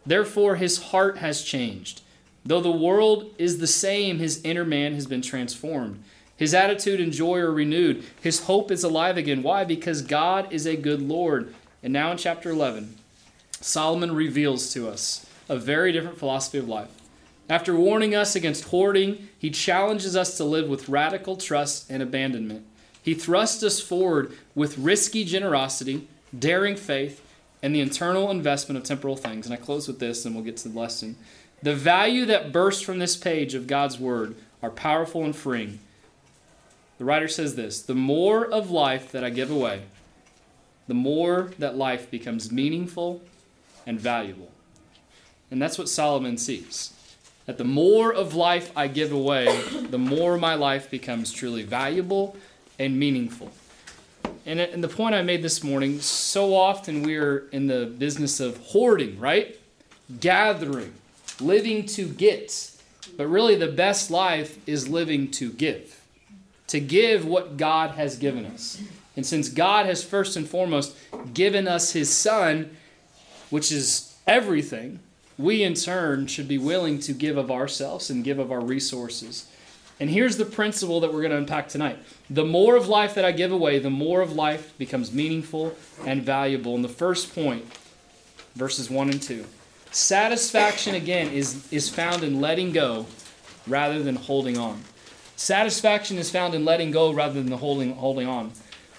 [0.05, 2.03] Therefore, his heart has changed.
[2.45, 6.03] Though the world is the same, his inner man has been transformed.
[6.37, 8.05] His attitude and joy are renewed.
[8.21, 9.43] His hope is alive again.
[9.43, 9.65] Why?
[9.65, 11.53] Because God is a good Lord.
[11.83, 12.97] And now in chapter 11,
[13.61, 16.91] Solomon reveals to us a very different philosophy of life.
[17.49, 22.67] After warning us against hoarding, he challenges us to live with radical trust and abandonment.
[23.03, 27.23] He thrusts us forward with risky generosity, daring faith,
[27.63, 29.47] and the internal investment of temporal things.
[29.47, 31.17] And I close with this, and we'll get to the lesson.
[31.63, 35.81] The value that bursts from this page of God's Word are powerful and freeing.
[36.99, 39.83] The writer says this The more of life that I give away,
[40.87, 43.23] the more that life becomes meaningful
[43.87, 44.51] and valuable.
[45.51, 46.93] And that's what Solomon sees.
[47.47, 52.37] That the more of life I give away, the more my life becomes truly valuable
[52.79, 53.53] and meaningful.
[54.47, 58.57] And, and the point I made this morning so often we're in the business of
[58.59, 59.59] hoarding, right?
[60.21, 60.93] Gathering,
[61.41, 62.71] living to get.
[63.17, 66.01] But really, the best life is living to give.
[66.69, 68.83] To give what God has given us.
[69.17, 70.97] And since God has first and foremost
[71.33, 72.77] given us His Son,
[73.51, 75.01] which is everything,
[75.39, 79.47] we in turn should be willing to give of ourselves and give of our resources.
[79.99, 81.99] And here's the principle that we're going to unpack tonight.
[82.29, 86.23] The more of life that I give away, the more of life becomes meaningful and
[86.23, 86.75] valuable.
[86.75, 87.65] And the first point,
[88.55, 89.45] verses 1 and 2.
[89.91, 93.07] Satisfaction, again, is, is found in letting go
[93.67, 94.83] rather than holding on.
[95.37, 98.53] Satisfaction is found in letting go rather than holding, holding on.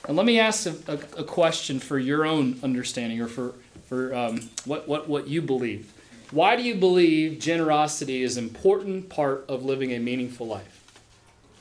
[0.07, 3.53] And let me ask a, a, a question for your own understanding or for,
[3.85, 5.93] for um, what, what, what you believe.
[6.31, 10.76] Why do you believe generosity is an important part of living a meaningful life?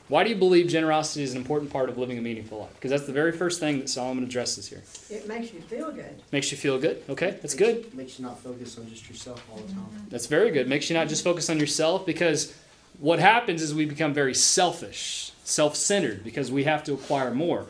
[0.09, 2.73] Why do you believe generosity is an important part of living a meaningful life?
[2.75, 4.81] Because that's the very first thing that Solomon addresses here.
[5.09, 6.21] It makes you feel good.
[6.31, 7.03] Makes you feel good.
[7.09, 7.93] Okay, that's good.
[7.93, 10.07] Makes you not focus on just yourself all the time.
[10.09, 10.69] That's very good.
[10.69, 12.55] Makes you not just focus on yourself because
[12.99, 17.65] what happens is we become very selfish, self centered because we have to acquire more.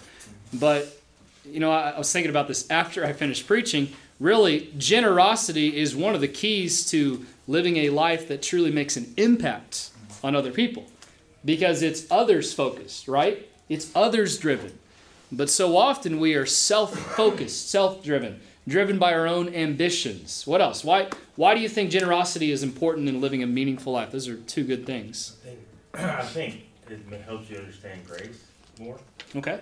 [0.54, 0.96] But,
[1.44, 3.90] you know, I, I was thinking about this after I finished preaching.
[4.20, 9.12] Really, generosity is one of the keys to living a life that truly makes an
[9.18, 9.90] impact
[10.24, 10.86] on other people
[11.48, 13.48] because it's others focused, right?
[13.70, 14.78] It's others driven.
[15.32, 20.46] But so often we are self focused, self driven, driven by our own ambitions.
[20.46, 20.84] What else?
[20.84, 21.08] Why,
[21.38, 24.12] why do you think generosity is important in living a meaningful life?
[24.12, 25.38] Those are two good things.
[25.42, 25.60] I think,
[25.94, 28.46] I think it helps you understand grace
[28.80, 29.00] more.
[29.36, 29.62] Okay.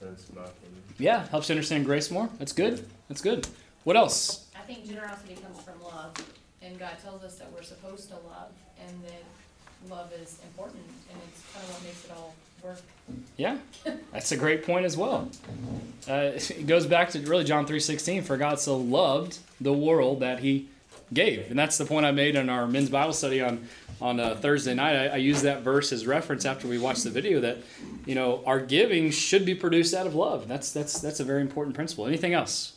[0.00, 0.82] That's my opinion.
[0.98, 2.30] Yeah, helps you understand grace more.
[2.38, 2.86] That's good.
[3.08, 3.48] That's good.
[3.82, 4.46] What else?
[4.56, 6.14] I think generosity comes from love,
[6.62, 9.24] and God tells us that we're supposed to love, and that
[9.88, 12.80] love is important, and it's kind of what makes it all work.
[13.36, 13.58] Yeah,
[14.12, 15.30] that's a great point as well.
[16.08, 18.22] Uh, it goes back to really John three sixteen.
[18.22, 20.68] For God so loved the world that He
[21.12, 23.66] gave, and that's the point I made in our men's Bible study on
[24.00, 24.96] on uh, Thursday night.
[24.96, 27.58] I, I used that verse as reference after we watched the video that
[28.06, 30.48] you know our giving should be produced out of love.
[30.48, 32.06] That's that's that's a very important principle.
[32.06, 32.74] Anything else?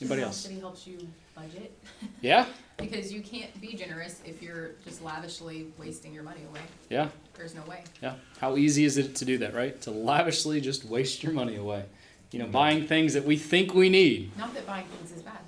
[0.00, 0.44] Anybody else?
[0.44, 1.72] Generosity helps you budget.
[2.20, 2.46] Yeah.
[2.76, 6.60] Because you can't be generous if you're just lavishly wasting your money away.
[6.88, 7.08] Yeah.
[7.34, 7.84] There's no way.
[8.02, 8.14] Yeah.
[8.38, 9.80] How easy is it to do that, right?
[9.82, 11.84] To lavishly just waste your money away.
[12.30, 14.36] You know, buying things that we think we need.
[14.36, 15.38] Not that buying things is bad.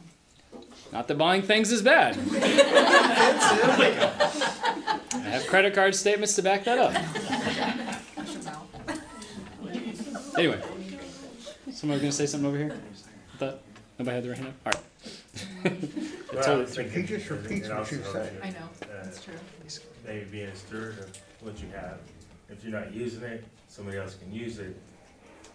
[0.93, 2.17] Not that buying things is bad.
[5.12, 6.93] I have credit card statements to back that up.
[8.17, 10.39] Watch your mouth.
[10.39, 10.62] Anyway,
[11.73, 12.77] someone going to say something over here?
[13.35, 13.59] I thought
[13.99, 14.55] nobody had their hand up.
[14.67, 14.83] All right.
[15.64, 18.31] Well, I was thinking- He just repeats what you say.
[18.42, 18.68] I know,
[19.03, 19.35] that's true.
[20.07, 21.99] Maybe being a steward of what you have.
[22.49, 24.77] If you're not using it, somebody else can use it,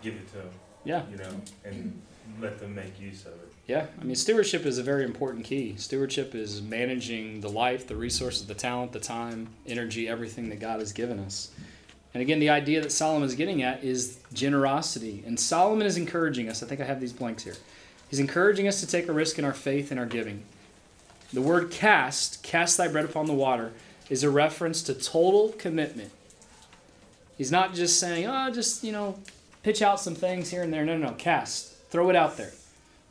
[0.02, 0.50] give it to them.
[0.84, 1.04] Yeah.
[1.10, 2.02] You know, and
[2.42, 3.54] let them make use of it.
[3.68, 5.76] Yeah, I mean, stewardship is a very important key.
[5.78, 10.80] Stewardship is managing the life, the resources, the talent, the time, energy, everything that God
[10.80, 11.52] has given us.
[12.14, 15.24] And again, the idea that Solomon is getting at is generosity.
[15.26, 16.62] And Solomon is encouraging us.
[16.62, 17.56] I think I have these blanks here.
[18.12, 20.44] He's encouraging us to take a risk in our faith and our giving.
[21.32, 23.72] The word cast, cast thy bread upon the water,
[24.10, 26.12] is a reference to total commitment.
[27.38, 29.18] He's not just saying, oh, just, you know,
[29.64, 30.84] pitch out some things here and there.
[30.84, 31.14] No, no, no.
[31.14, 31.74] Cast.
[31.90, 32.52] Throw it out there.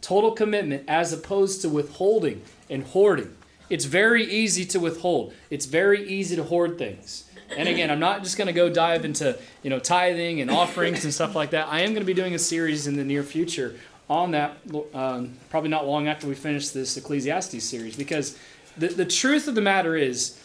[0.02, 3.34] Total commitment as opposed to withholding and hoarding.
[3.70, 5.32] It's very easy to withhold.
[5.48, 7.24] It's very easy to hoard things.
[7.56, 11.04] And again, I'm not just going to go dive into you know tithing and offerings
[11.04, 11.68] and stuff like that.
[11.68, 13.76] I am going to be doing a series in the near future
[14.10, 14.58] on that.
[14.92, 18.36] Um, probably not long after we finish this Ecclesiastes series, because
[18.76, 20.38] the the truth of the matter is,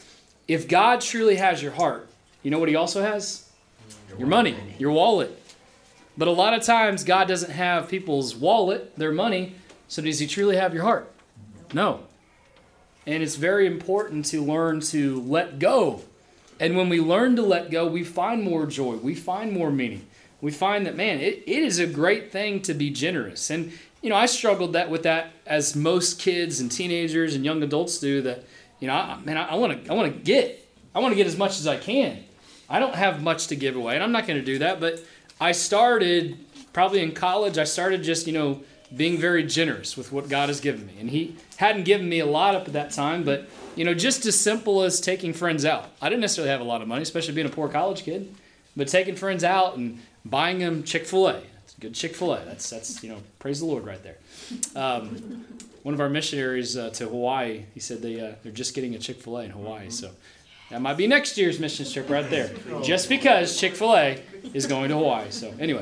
[0.48, 2.08] if God truly has your heart,
[2.44, 3.50] you know what He also has
[4.18, 5.42] your money, your wallet.
[6.18, 9.56] But a lot of times, God doesn't have people's wallet, their money.
[9.90, 11.12] So does He truly have your heart?
[11.74, 12.04] No.
[13.06, 16.02] And it's very important to learn to let go
[16.60, 20.08] and when we learn to let go, we find more joy, we find more meaning.
[20.46, 23.50] We find that, man, it, it is a great thing to be generous.
[23.50, 23.72] And,
[24.04, 27.98] you know, I struggled that with that as most kids and teenagers and young adults
[27.98, 28.44] do that,
[28.80, 30.64] you know, I, man, I want to I want to get.
[30.94, 32.24] I want to get as much as I can.
[32.70, 35.04] I don't have much to give away, and I'm not going to do that, but
[35.42, 36.38] I started
[36.74, 38.62] probably in college, I started just, you know,
[38.96, 40.94] being very generous with what God has given me.
[41.00, 44.28] And He hadn't given me a lot up at that time, but you know, just
[44.28, 45.90] as simple as taking friends out.
[46.04, 48.32] I didn't necessarily have a lot of money, especially being a poor college kid,
[48.78, 51.42] but taking friends out and buying them Chick Fil A.
[51.64, 52.46] It's good Chick Fil A.
[52.46, 54.18] That's that's you know, praise the Lord right there.
[54.76, 55.46] Um,
[55.84, 59.00] one of our missionaries uh, to Hawaii, he said they uh, they're just getting a
[59.00, 60.12] Chick Fil A in Hawaii, so.
[60.72, 62.50] That might be next year's mission trip right there,
[62.84, 64.20] just because Chick Fil A
[64.52, 65.30] is going to Hawaii.
[65.30, 65.82] So anyway,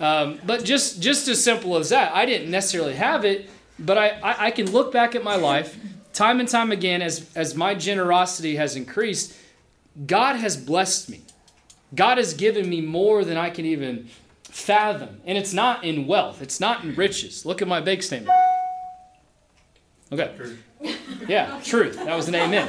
[0.00, 4.08] um, but just just as simple as that, I didn't necessarily have it, but I,
[4.08, 5.78] I, I can look back at my life
[6.16, 9.36] time and time again, as, as my generosity has increased,
[10.06, 11.20] God has blessed me.
[11.94, 14.08] God has given me more than I can even
[14.42, 15.20] fathom.
[15.24, 17.46] And it's not in wealth, it's not in riches.
[17.46, 18.32] Look at my bank statement.
[20.12, 20.34] Okay.
[21.26, 21.96] Yeah, truth.
[21.96, 22.68] That was an amen.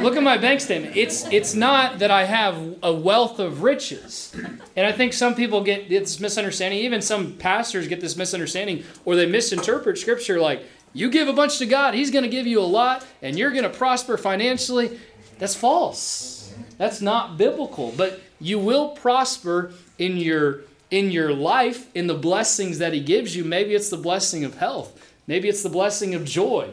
[0.00, 0.96] Look at my bank statement.
[0.96, 4.34] It's it's not that I have a wealth of riches.
[4.76, 9.16] And I think some people get this misunderstanding, even some pastors get this misunderstanding or
[9.16, 12.60] they misinterpret scripture like you give a bunch to God, He's going to give you
[12.60, 14.98] a lot, and you're going to prosper financially.
[15.38, 16.54] That's false.
[16.78, 17.92] That's not biblical.
[17.96, 23.36] But you will prosper in your in your life in the blessings that He gives
[23.36, 23.44] you.
[23.44, 24.98] Maybe it's the blessing of health.
[25.26, 26.72] Maybe it's the blessing of joy.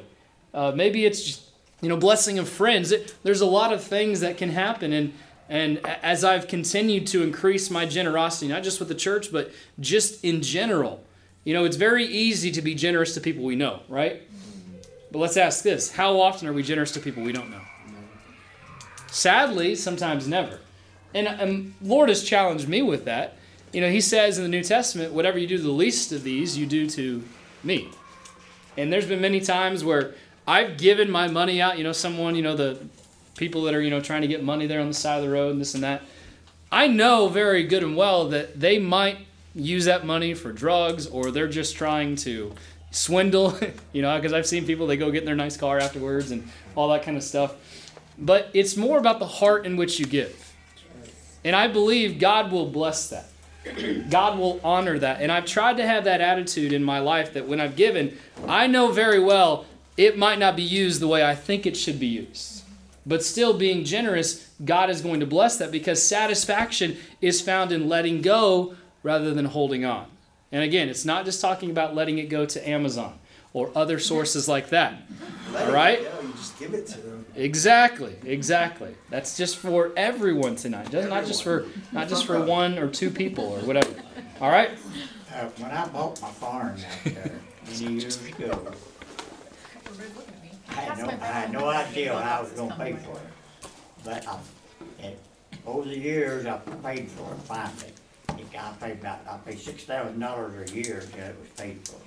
[0.53, 1.49] Uh, maybe it's
[1.81, 2.91] you know blessing of friends.
[2.91, 5.13] It, there's a lot of things that can happen, and
[5.49, 10.23] and as I've continued to increase my generosity, not just with the church, but just
[10.23, 11.03] in general,
[11.43, 14.23] you know, it's very easy to be generous to people we know, right?
[15.11, 17.61] But let's ask this how often are we generous to people we don't know?
[19.07, 20.59] Sadly, sometimes never.
[21.15, 23.37] And, and Lord has challenged me with that.
[23.71, 26.23] You know, He says in the New Testament, whatever you do to the least of
[26.23, 27.23] these, you do to
[27.63, 27.89] me.
[28.77, 30.13] And there's been many times where
[30.45, 32.79] I've given my money out, you know, someone, you know, the
[33.37, 35.29] people that are, you know, trying to get money there on the side of the
[35.29, 36.03] road and this and that.
[36.71, 39.19] I know very good and well that they might
[39.53, 42.53] use that money for drugs or they're just trying to
[42.91, 43.57] swindle,
[43.93, 46.47] you know, because I've seen people, they go get in their nice car afterwards and
[46.75, 47.55] all that kind of stuff.
[48.17, 50.44] But it's more about the heart in which you give.
[51.45, 53.27] And I believe God will bless that.
[54.09, 55.21] God will honor that.
[55.21, 58.67] And I've tried to have that attitude in my life that when I've given, I
[58.67, 62.07] know very well it might not be used the way I think it should be
[62.07, 62.63] used.
[63.05, 67.87] But still being generous, God is going to bless that because satisfaction is found in
[67.87, 70.07] letting go rather than holding on.
[70.51, 73.19] And again, it's not just talking about letting it go to Amazon
[73.55, 74.93] or other sources like that.
[75.57, 76.01] All right?
[76.01, 77.25] you just give it to them.
[77.35, 78.93] Exactly, exactly.
[79.09, 80.91] That's just for everyone tonight.
[80.91, 83.89] Doesn't not just for not just for one or two people or whatever.
[84.41, 84.71] All right?
[85.33, 88.73] Uh, when I bought my farm out there many years ago,
[90.67, 93.69] I had no, I had no idea what I was gonna pay for it.
[94.03, 94.37] But I,
[95.01, 95.15] and
[95.65, 97.93] over the years, I paid for it finally.
[98.29, 102.01] I paid about, I paid six thousand dollars a year till it was paid for.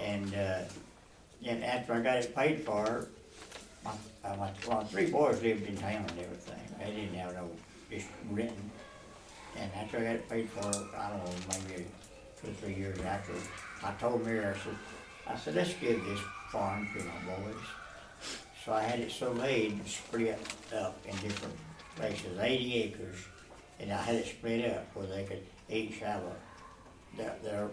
[0.00, 0.62] And, uh,
[1.44, 3.08] and after I got it paid for,
[3.84, 3.92] my,
[4.24, 6.60] uh, my, well, three boys lived in town and everything.
[6.78, 7.48] They didn't have no,
[7.90, 8.70] just renting.
[9.56, 11.86] And after I got it paid for, I don't know, maybe
[12.40, 13.32] two or three years after,
[13.82, 14.76] I told Mary, I said,
[15.26, 16.20] I said, let's give this
[16.52, 17.62] farm to my boys.
[18.64, 20.38] So I had it so made, split
[20.74, 21.54] up in different
[21.94, 23.16] places, eighty acres.
[23.78, 27.68] And I had it split up where they could each have a, their, their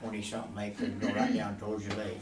[0.00, 2.20] twenty-something acres, go right down towards the lake.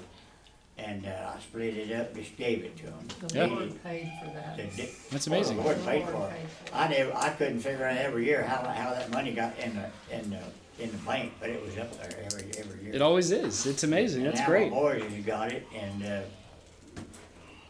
[0.80, 3.08] and, uh, I split it up, just gave it to them.
[3.26, 3.46] The Yeah.
[3.46, 4.56] Lord paid for that.
[5.10, 5.56] That's amazing.
[5.56, 6.36] The Lord paid The for Lord it.
[6.36, 9.58] paid for I never, I couldn't figure out every year how, how that money got
[9.58, 10.38] in the, in the,
[10.78, 12.94] in the bank, but it was up there every, every year.
[12.94, 13.66] It always is.
[13.66, 14.22] It's amazing.
[14.22, 14.70] That's Now great.
[14.70, 16.20] my boys has got it, and, uh,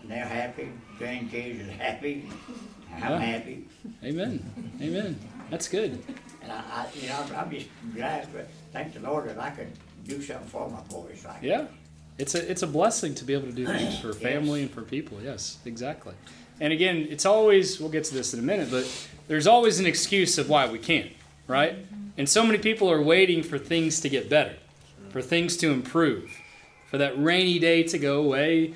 [0.04, 2.28] they're happy, grandkids is happy,
[2.94, 3.18] I'm Yeah.
[3.20, 3.64] happy.
[4.04, 4.78] Amen.
[4.82, 5.18] Amen.
[5.50, 6.02] That's good.
[6.42, 9.48] And I, I, you know, I'm, I'm just glad, but thank the Lord that I
[9.50, 9.68] could
[10.08, 11.42] do something for my boys like.
[11.42, 11.66] Yeah.
[12.16, 14.82] It's a it's a blessing to be able to do things for family and for
[14.82, 15.18] people.
[15.22, 16.14] Yes, exactly.
[16.60, 19.86] And again, it's always we'll get to this in a minute, but there's always an
[19.86, 21.12] excuse of why we can't,
[21.46, 21.76] right?
[21.76, 22.08] Mm-hmm.
[22.18, 24.56] And so many people are waiting for things to get better,
[25.10, 26.36] for things to improve,
[26.90, 28.74] for that rainy day to go away.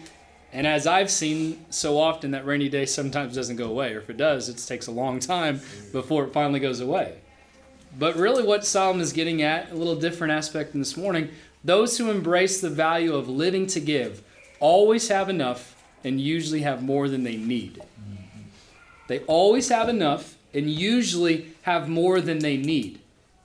[0.52, 4.10] And as I've seen so often, that rainy day sometimes doesn't go away, or if
[4.10, 5.92] it does, it takes a long time mm-hmm.
[5.92, 7.21] before it finally goes away.
[7.98, 11.28] But really, what Solomon is getting at, a little different aspect in this morning,
[11.64, 14.22] those who embrace the value of living to give
[14.60, 17.82] always have enough and usually have more than they need.
[19.08, 23.00] They always have enough and usually have more than they need.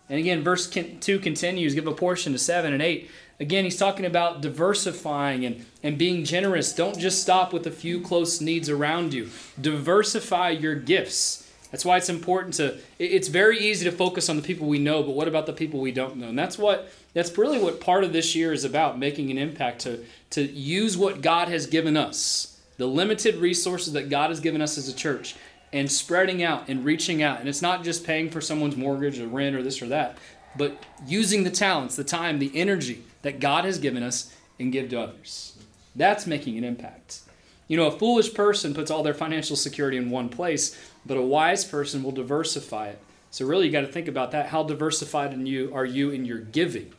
[0.10, 3.10] And again, verse 2 continues, give a portion to 7 and 8.
[3.40, 6.74] Again, he's talking about diversifying and, and being generous.
[6.74, 9.30] Don't just stop with a few close needs around you,
[9.60, 11.47] diversify your gifts.
[11.78, 12.76] That's why it's important to.
[12.98, 15.80] It's very easy to focus on the people we know, but what about the people
[15.80, 16.30] we don't know?
[16.30, 16.92] And that's what.
[17.14, 20.98] That's really what part of this year is about: making an impact to to use
[20.98, 24.96] what God has given us, the limited resources that God has given us as a
[24.96, 25.36] church,
[25.72, 27.42] and spreading out and reaching out.
[27.42, 30.18] And it's not just paying for someone's mortgage or rent or this or that,
[30.58, 34.90] but using the talents, the time, the energy that God has given us and give
[34.90, 35.56] to others.
[35.96, 37.20] That's making an impact.
[37.68, 41.22] You know, a foolish person puts all their financial security in one place, but a
[41.22, 43.00] wise person will diversify it.
[43.32, 44.48] So really you got to think about that.
[44.48, 46.92] How diversified in you are you in your giving?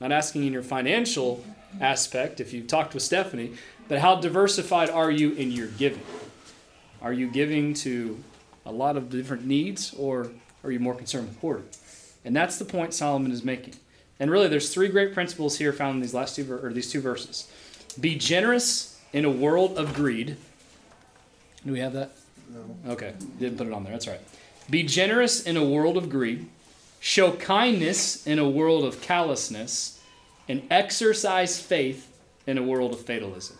[0.00, 1.44] Not asking in your financial
[1.80, 3.52] aspect if you've talked with Stephanie,
[3.88, 6.02] but how diversified are you in your giving?
[7.00, 8.22] Are you giving to
[8.66, 10.30] a lot of different needs or
[10.64, 11.68] are you more concerned with hoarding?
[12.24, 13.74] And that's the point Solomon is making.
[14.20, 17.00] And really there's three great principles here found in these last two or these two
[17.00, 17.50] verses.
[17.98, 20.36] Be generous in a world of greed.
[21.64, 22.12] Do we have that?
[22.48, 22.92] No.
[22.92, 23.92] Okay, didn't put it on there.
[23.92, 24.20] That's right.
[24.70, 26.48] Be generous in a world of greed.
[27.00, 30.00] Show kindness in a world of callousness.
[30.48, 32.10] And exercise faith
[32.46, 33.58] in a world of fatalism.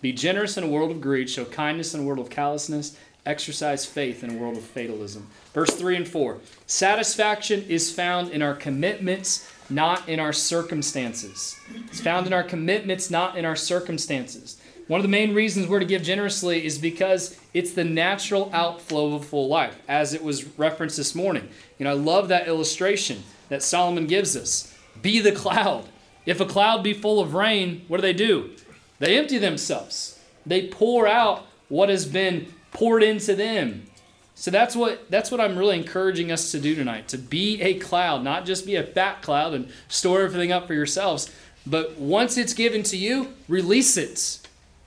[0.00, 1.30] Be generous in a world of greed.
[1.30, 2.98] Show kindness in a world of callousness.
[3.24, 5.28] Exercise faith in a world of fatalism.
[5.54, 6.38] Verse 3 and 4.
[6.66, 11.56] Satisfaction is found in our commitments, not in our circumstances.
[11.86, 14.60] It's found in our commitments, not in our circumstances.
[14.92, 19.06] One of the main reasons we're to give generously is because it's the natural outflow
[19.06, 21.48] of a full life, as it was referenced this morning.
[21.78, 24.76] You know, I love that illustration that Solomon gives us.
[25.00, 25.86] Be the cloud.
[26.26, 28.50] If a cloud be full of rain, what do they do?
[28.98, 30.20] They empty themselves.
[30.44, 33.86] They pour out what has been poured into them.
[34.34, 37.08] So that's what that's what I'm really encouraging us to do tonight.
[37.08, 40.74] To be a cloud, not just be a fat cloud and store everything up for
[40.74, 41.30] yourselves,
[41.66, 44.41] but once it's given to you, release it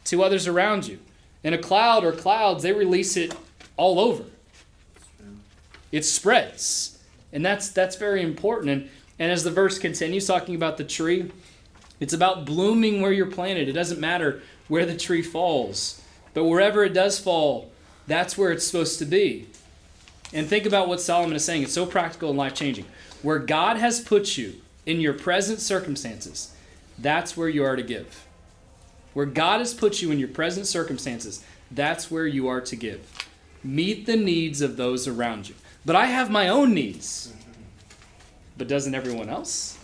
[0.05, 0.99] to others around you.
[1.43, 3.35] In a cloud or clouds, they release it
[3.77, 4.23] all over.
[5.91, 6.99] It spreads.
[7.31, 8.71] And that's that's very important.
[8.71, 8.89] And
[9.19, 11.31] and as the verse continues talking about the tree,
[11.99, 13.69] it's about blooming where you're planted.
[13.69, 16.01] It doesn't matter where the tree falls.
[16.33, 17.71] But wherever it does fall,
[18.07, 19.47] that's where it's supposed to be.
[20.33, 21.63] And think about what Solomon is saying.
[21.63, 22.85] It's so practical and life changing.
[23.21, 26.53] Where God has put you in your present circumstances,
[26.97, 28.24] that's where you are to give.
[29.15, 33.09] Where God has put you in your present circumstances, that's where you are to give.
[33.63, 35.55] Meet the needs of those around you.
[35.85, 37.33] But I have my own needs.
[38.57, 39.79] But doesn't everyone else?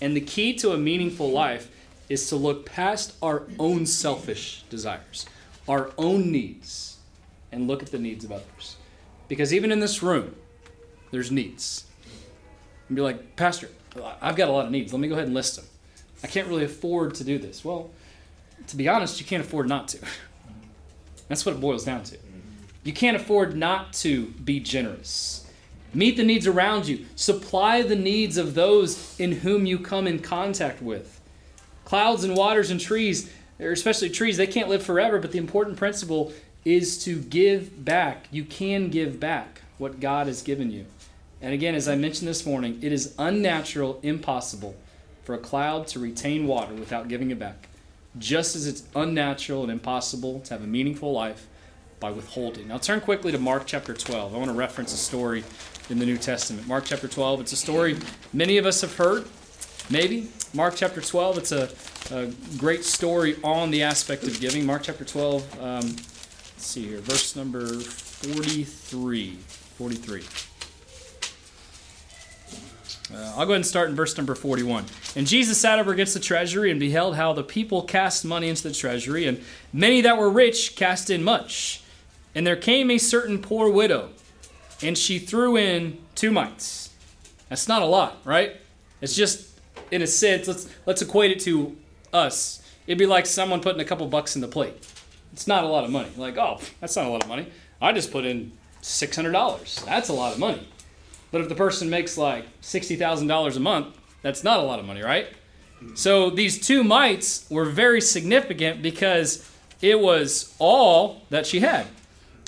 [0.00, 1.70] And the key to a meaningful life
[2.08, 5.26] is to look past our own selfish desires,
[5.68, 6.98] our own needs,
[7.52, 8.78] and look at the needs of others.
[9.28, 10.34] Because even in this room,
[11.12, 11.84] there's needs.
[12.88, 13.68] And be like, Pastor,
[14.20, 14.92] I've got a lot of needs.
[14.92, 15.66] Let me go ahead and list them.
[16.22, 17.64] I can't really afford to do this.
[17.64, 17.90] Well,
[18.68, 19.98] to be honest, you can't afford not to.
[21.28, 22.18] That's what it boils down to.
[22.84, 25.46] You can't afford not to be generous.
[25.92, 27.06] Meet the needs around you.
[27.16, 31.20] Supply the needs of those in whom you come in contact with.
[31.84, 35.76] Clouds and waters and trees, or especially trees, they can't live forever, but the important
[35.76, 36.32] principle
[36.64, 38.28] is to give back.
[38.30, 40.86] You can give back what God has given you.
[41.42, 44.76] And again, as I mentioned this morning, it is unnatural, impossible
[45.22, 47.68] for a cloud to retain water without giving it back.
[48.18, 51.46] Just as it's unnatural and impossible to have a meaningful life
[52.00, 52.68] by withholding.
[52.68, 54.34] Now turn quickly to Mark chapter 12.
[54.34, 55.44] I want to reference a story
[55.90, 56.66] in the New Testament.
[56.66, 57.42] Mark chapter 12.
[57.42, 57.98] It's a story
[58.32, 59.26] many of us have heard.
[59.90, 60.28] Maybe.
[60.54, 61.68] Mark chapter 12, it's a,
[62.12, 62.26] a
[62.58, 64.66] great story on the aspect of giving.
[64.66, 65.96] Mark chapter 12, um, let's
[66.58, 69.36] see here, verse number 43.
[69.78, 70.49] 43.
[73.14, 74.84] Uh, I'll go ahead and start in verse number 41.
[75.16, 78.62] And Jesus sat over against the treasury and beheld how the people cast money into
[78.62, 79.42] the treasury, and
[79.72, 81.82] many that were rich cast in much.
[82.34, 84.10] And there came a certain poor widow,
[84.82, 86.90] and she threw in two mites.
[87.48, 88.56] That's not a lot, right?
[89.00, 89.58] It's just,
[89.90, 91.76] in a sense, let's let's equate it to
[92.12, 92.62] us.
[92.86, 94.74] It'd be like someone putting a couple bucks in the plate.
[95.32, 96.10] It's not a lot of money.
[96.16, 97.46] Like, oh, that's not a lot of money.
[97.82, 98.52] I just put in
[98.82, 99.82] six hundred dollars.
[99.84, 100.68] That's a lot of money.
[101.30, 104.78] But if the person makes like sixty thousand dollars a month, that's not a lot
[104.78, 105.28] of money, right?
[105.94, 109.50] So these two mites were very significant because
[109.80, 111.86] it was all that she had.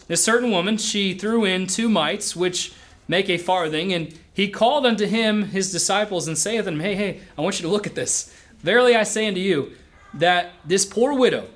[0.07, 2.75] This certain woman, she threw in two mites, which
[3.09, 6.95] make a farthing, and he called unto him his disciples and saith unto them, Hey,
[6.95, 8.35] hey, I want you to look at this.
[8.59, 9.73] Verily I say unto you,
[10.15, 11.49] that this poor widow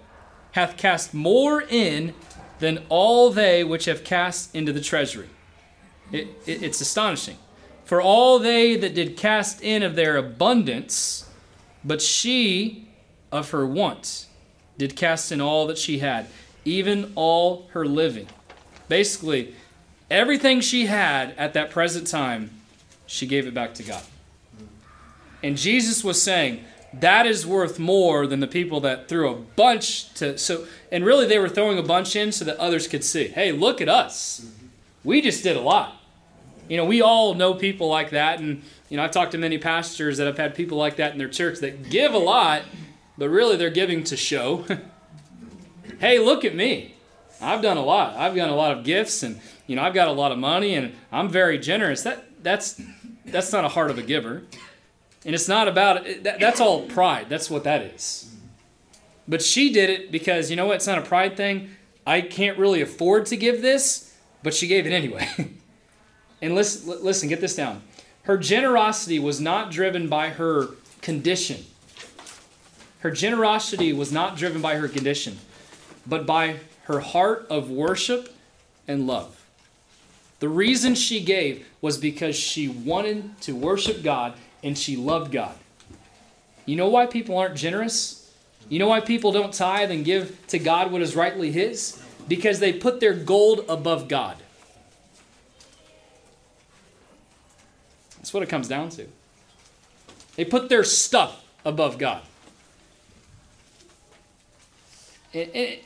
[0.53, 2.15] hath cast more in
[2.59, 5.29] than all they which have cast into the treasury.
[6.13, 7.37] It, it, it's astonishing.
[7.85, 11.29] For all they that did cast in of their abundance,
[11.85, 12.89] but she
[13.31, 14.27] of her want
[14.79, 16.27] did cast in all that she had,
[16.65, 18.29] even all her living.
[18.89, 19.55] Basically,
[20.11, 22.51] everything she had at that present time,
[23.07, 24.03] she gave it back to God.
[25.43, 26.65] And Jesus was saying,
[27.01, 31.27] that is worth more than the people that threw a bunch to so and really
[31.27, 34.47] they were throwing a bunch in so that others could see hey look at us
[35.05, 35.96] we just did a lot
[36.69, 39.59] you know we all know people like that and you know i've talked to many
[39.59, 42.63] pastors that have had people like that in their church that give a lot
[43.19, 44.65] but really they're giving to show
[46.01, 46.95] hey look at me
[47.41, 50.09] i've done a lot i've done a lot of gifts and you know i've got
[50.09, 52.81] a lot of money and i'm very generous that that's
[53.27, 54.43] that's not a heart of a giver
[55.27, 57.27] and it's not about that, that's all pride.
[57.29, 58.33] That's what that is.
[59.27, 60.77] But she did it because you know what?
[60.77, 61.71] It's not a pride thing.
[62.07, 65.29] I can't really afford to give this, but she gave it anyway.
[66.47, 67.83] and listen, listen, get this down.
[68.23, 70.69] Her generosity was not driven by her
[71.03, 71.65] condition.
[73.01, 75.39] Her generosity was not driven by her condition,
[76.07, 78.35] but by her heart of worship
[78.89, 79.45] and love.
[80.39, 85.55] The reason she gave was because she wanted to worship God and she loved God.
[86.65, 88.33] You know why people aren't generous?
[88.69, 92.03] You know why people don't tithe and give to God what is rightly His?
[92.29, 94.37] Because they put their gold above God.
[98.27, 99.07] That's what it comes down to.
[100.35, 102.23] They put their stuff above God.
[105.33, 105.79] And, and,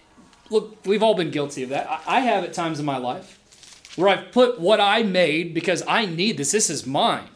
[0.49, 1.87] look, we've all been guilty of that.
[1.87, 5.83] I, I have at times in my life where I've put what I made because
[5.87, 6.51] I need this.
[6.51, 7.29] This is mine.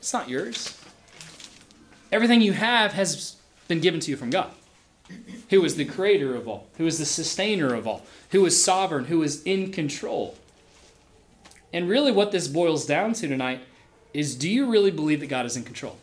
[0.00, 0.76] It's not yours.
[2.10, 3.36] Everything you have has
[3.68, 4.50] been given to you from God,
[5.50, 9.04] who is the creator of all, who is the sustainer of all, who is sovereign,
[9.04, 10.36] who is in control.
[11.72, 13.60] And really, what this boils down to tonight
[14.14, 15.96] is do you really believe that God is in control?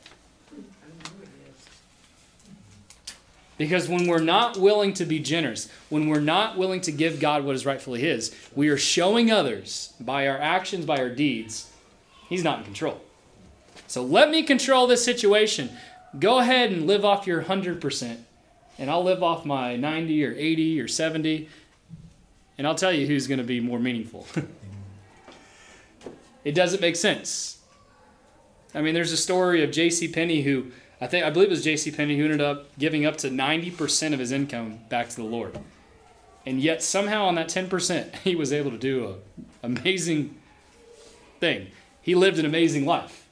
[3.60, 7.44] Because when we're not willing to be generous, when we're not willing to give God
[7.44, 11.70] what is rightfully His, we are showing others by our actions, by our deeds,
[12.30, 13.02] He's not in control.
[13.86, 15.72] So let me control this situation.
[16.18, 18.18] Go ahead and live off your 100%,
[18.78, 21.50] and I'll live off my 90 or 80 or 70,
[22.58, 24.26] and I'll tell you who's going to be more meaningful.
[26.46, 27.59] it doesn't make sense.
[28.74, 30.08] I mean, there's a story of J.C.
[30.08, 31.92] Penney who I think I believe it was J.C.
[31.92, 35.58] Penney who ended up giving up to 90% of his income back to the Lord.
[36.46, 39.16] And yet somehow on that 10%, he was able to do
[39.64, 40.36] an amazing
[41.40, 41.68] thing.
[42.02, 43.28] He lived an amazing life.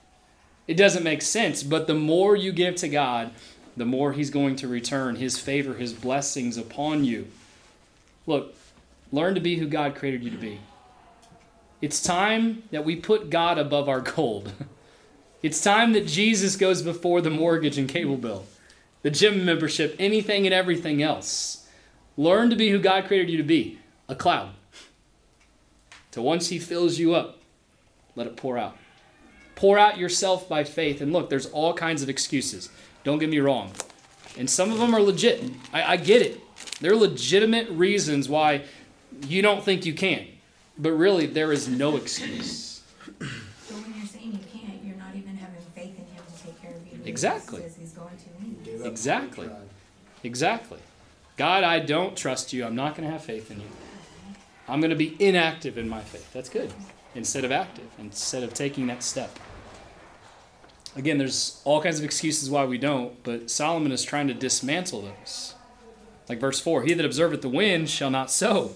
[0.67, 3.31] It doesn't make sense, but the more you give to God,
[3.77, 7.27] the more He's going to return His favor, His blessings upon you.
[8.25, 8.53] Look,
[9.11, 10.59] learn to be who God created you to be.
[11.81, 14.51] It's time that we put God above our gold.
[15.43, 18.45] It's time that Jesus goes before the mortgage and cable bill,
[19.03, 21.67] the gym membership, anything and everything else.
[22.17, 23.79] Learn to be who God created you to be
[24.09, 24.51] a cloud.
[26.11, 27.37] So once He fills you up,
[28.15, 28.75] let it pour out.
[29.55, 31.01] Pour out yourself by faith.
[31.01, 32.69] And look, there's all kinds of excuses.
[33.03, 33.71] Don't get me wrong.
[34.37, 35.43] And some of them are legit.
[35.71, 36.41] I, I get it.
[36.79, 38.63] There are legitimate reasons why
[39.27, 40.27] you don't think you can.
[40.77, 42.81] But really, there is no excuse.
[43.17, 46.61] But when you're saying you can't, you're not even having faith in Him to take
[46.61, 46.96] care of you.
[47.07, 47.61] Exactly.
[47.61, 48.85] Because He's going to lead.
[48.85, 49.49] Exactly.
[50.23, 50.79] Exactly.
[51.37, 52.65] God, I don't trust you.
[52.65, 53.67] I'm not going to have faith in you.
[54.67, 56.31] I'm going to be inactive in my faith.
[56.33, 56.73] That's good.
[57.15, 59.39] Instead of active, instead of taking that step.
[60.95, 65.03] Again, there's all kinds of excuses why we don't, but Solomon is trying to dismantle
[65.03, 65.53] those.
[66.27, 68.71] Like verse 4 He that observeth the wind shall not sow.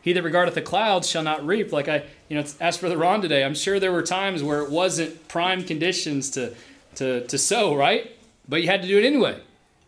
[0.00, 1.72] He that regardeth the clouds shall not reap.
[1.72, 4.62] Like I, you know, as for the Ron today, I'm sure there were times where
[4.62, 6.54] it wasn't prime conditions to,
[6.96, 8.12] to, to sow, right?
[8.48, 9.40] But you had to do it anyway.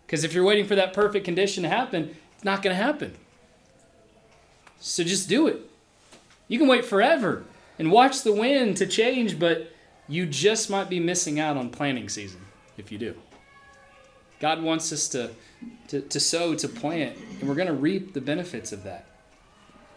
[0.06, 3.14] Because if you're waiting for that perfect condition to happen, it's not going to happen.
[4.80, 5.60] So just do it.
[6.46, 7.44] You can wait forever
[7.78, 9.70] and watch the wind to change, but
[10.08, 12.40] you just might be missing out on planting season
[12.78, 13.14] if you do.
[14.40, 15.30] God wants us to,
[15.88, 19.04] to, to sow, to plant, and we're going to reap the benefits of that.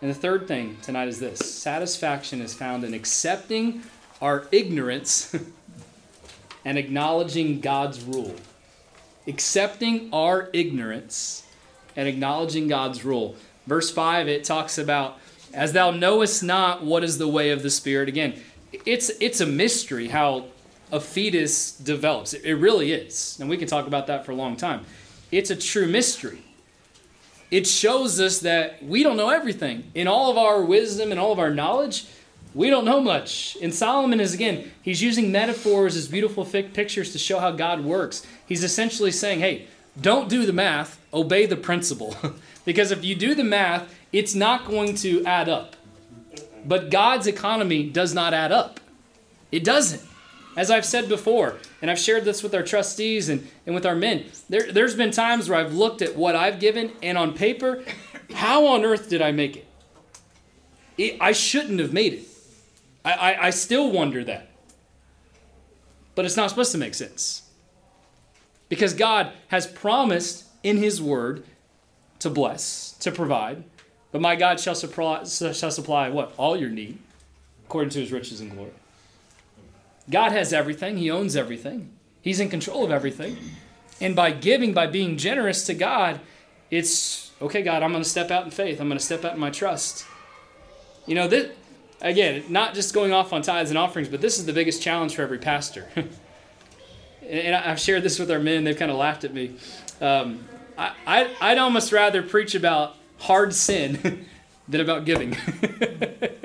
[0.02, 3.84] And the third thing tonight is this satisfaction is found in accepting
[4.20, 5.36] our ignorance
[6.66, 8.36] and acknowledging God's rule.
[9.28, 11.46] Accepting our ignorance
[11.96, 13.36] and acknowledging God's rule.
[13.68, 15.18] Verse 5, it talks about,
[15.54, 18.10] as thou knowest not what is the way of the Spirit.
[18.10, 18.42] Again,
[18.86, 20.46] it's, it's a mystery how
[20.92, 22.34] a fetus develops.
[22.34, 23.38] It, it really is.
[23.40, 24.86] And we can talk about that for a long time.
[25.32, 26.44] It's a true mystery
[27.52, 29.92] it shows us that we don't know everything.
[29.94, 32.06] In all of our wisdom and all of our knowledge,
[32.54, 33.58] we don't know much.
[33.62, 38.26] And Solomon is, again, he's using metaphors as beautiful pictures to show how God works.
[38.46, 39.68] He's essentially saying, hey,
[40.00, 42.16] don't do the math, obey the principle.
[42.66, 45.76] because if you do the math, it's not going to add up.
[46.66, 48.80] But God's economy does not add up.
[49.52, 50.02] It doesn't.
[50.58, 53.96] As I've said before, and I've shared this with our trustees and, and with our
[53.96, 57.84] men, there, there's been times where I've looked at what I've given, and on paper,
[58.34, 59.68] how on earth did I make it?
[60.98, 62.28] it I shouldn't have made it.
[63.04, 64.50] I, I, I still wonder that.
[66.16, 67.44] But it's not supposed to make sense.
[68.70, 71.44] Because God has promised in His Word
[72.20, 73.64] to bless, to provide,
[74.12, 76.34] but my God shall supply, shall supply what?
[76.38, 76.98] All your need,
[77.66, 78.72] according to His riches and glory.
[80.10, 81.92] God has everything, He owns everything,
[82.22, 83.38] He's in control of everything.
[84.00, 86.20] And by giving, by being generous to God,
[86.72, 88.80] it's okay, God, I'm going to step out in faith.
[88.80, 90.06] I'm going to step out in my trust.
[91.06, 91.52] You know, this,
[92.02, 95.16] again, not just going off on tithes and offerings, but this is the biggest challenge
[95.16, 95.88] for every pastor.
[97.28, 99.56] and I've shared this with our men, they've kind of laughed at me.
[100.00, 100.46] Um,
[100.78, 104.26] I, I, I'd almost rather preach about hard sin
[104.68, 105.38] than about giving.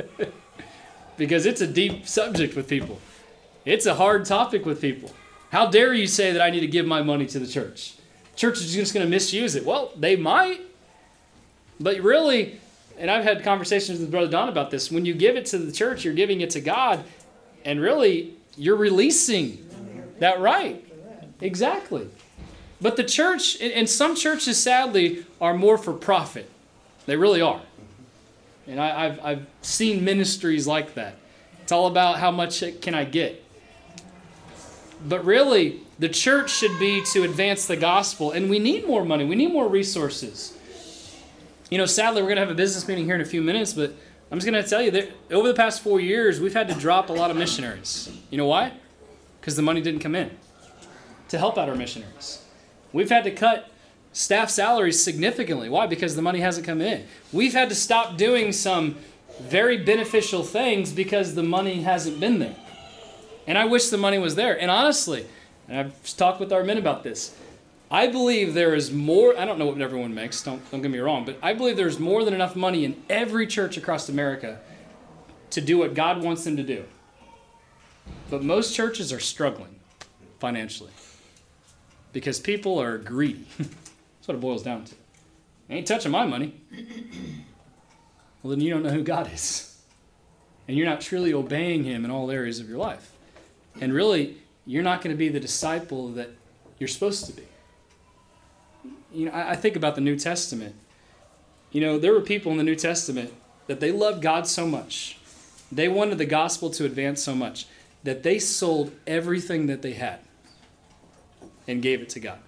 [1.16, 3.00] because it's a deep subject with people.
[3.64, 5.10] It's a hard topic with people.
[5.50, 7.94] How dare you say that I need to give my money to the church?
[8.36, 9.64] Church is just going to misuse it.
[9.64, 10.60] Well, they might.
[11.80, 12.60] But really,
[12.98, 15.72] and I've had conversations with Brother Don about this, when you give it to the
[15.72, 17.04] church, you're giving it to God,
[17.64, 19.68] and really, you're releasing
[20.18, 20.82] that right.
[21.40, 22.08] Exactly.
[22.80, 26.50] But the church, and some churches sadly, are more for profit.
[27.06, 27.62] They really are.
[28.66, 31.16] And I, have I've seen ministries like that.
[31.62, 33.42] It's all about how much can I get.
[35.06, 39.24] But really, the church should be to advance the gospel, and we need more money.
[39.24, 40.55] We need more resources.
[41.70, 43.72] You know, sadly, we're going to have a business meeting here in a few minutes,
[43.72, 43.92] but
[44.30, 46.74] I'm just going to tell you that over the past four years, we've had to
[46.74, 48.08] drop a lot of missionaries.
[48.30, 48.72] You know why?
[49.40, 50.30] Because the money didn't come in
[51.28, 52.42] to help out our missionaries.
[52.92, 53.68] We've had to cut
[54.12, 55.68] staff salaries significantly.
[55.68, 55.86] Why?
[55.86, 57.06] Because the money hasn't come in.
[57.32, 58.96] We've had to stop doing some
[59.40, 62.56] very beneficial things because the money hasn't been there.
[63.46, 64.58] And I wish the money was there.
[64.58, 65.26] And honestly,
[65.68, 67.36] and I've talked with our men about this.
[67.90, 69.38] I believe there is more.
[69.38, 70.42] I don't know what everyone makes.
[70.42, 73.46] Don't don't get me wrong, but I believe there's more than enough money in every
[73.46, 74.60] church across America
[75.50, 76.84] to do what God wants them to do.
[78.28, 79.76] But most churches are struggling
[80.40, 80.90] financially
[82.12, 83.46] because people are greedy.
[83.58, 84.94] That's what it boils down to.
[85.70, 86.60] ain't touching my money.
[88.42, 89.76] Well, then you don't know who God is,
[90.68, 93.10] and you're not truly obeying Him in all areas of your life.
[93.80, 96.30] And really, you're not going to be the disciple that
[96.78, 97.45] you're supposed to be.
[99.12, 100.74] You know, I, I think about the New Testament.
[101.72, 103.32] You know, there were people in the New Testament
[103.66, 105.18] that they loved God so much,
[105.70, 107.66] they wanted the gospel to advance so much
[108.04, 110.20] that they sold everything that they had
[111.66, 112.38] and gave it to God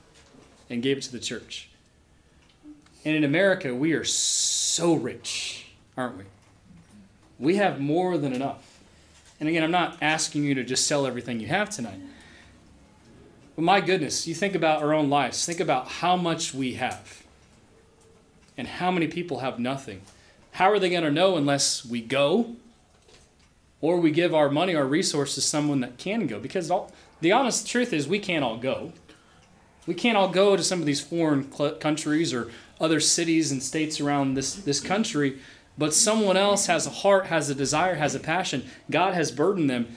[0.70, 1.68] and gave it to the church.
[3.04, 6.24] And in America, we are so rich, aren't we?
[7.38, 8.80] We have more than enough.
[9.40, 12.00] And again, I'm not asking you to just sell everything you have tonight.
[13.58, 17.24] But my goodness, you think about our own lives, think about how much we have
[18.56, 20.02] and how many people have nothing.
[20.52, 22.54] How are they going to know unless we go
[23.80, 26.38] or we give our money, our resources to someone that can go?
[26.38, 28.92] Because all, the honest truth is, we can't all go.
[29.88, 33.60] We can't all go to some of these foreign cl- countries or other cities and
[33.60, 35.40] states around this, this country
[35.78, 38.64] but someone else has a heart, has a desire, has a passion.
[38.90, 39.96] God has burdened them.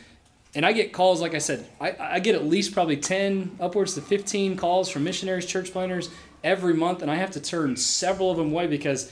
[0.53, 3.95] And I get calls, like I said, I, I get at least probably 10, upwards
[3.95, 6.09] to 15 calls from missionaries, church planners
[6.43, 9.11] every month, and I have to turn several of them away because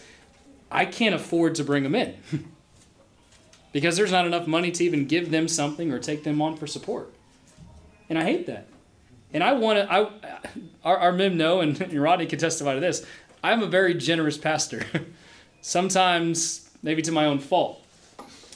[0.70, 2.16] I can't afford to bring them in.
[3.72, 6.68] because there's not enough money to even give them something or take them on for
[6.68, 7.14] support.
[8.10, 8.68] And I hate that.
[9.32, 10.10] And I want to, I,
[10.84, 13.06] our, our Mim know, and Rodney can testify to this,
[13.44, 14.86] I'm a very generous pastor.
[15.62, 17.86] Sometimes, maybe to my own fault.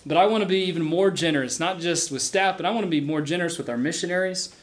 [0.06, 2.84] But I want to be even more generous, not just with staff, but I want
[2.84, 4.54] to be more generous with our missionaries.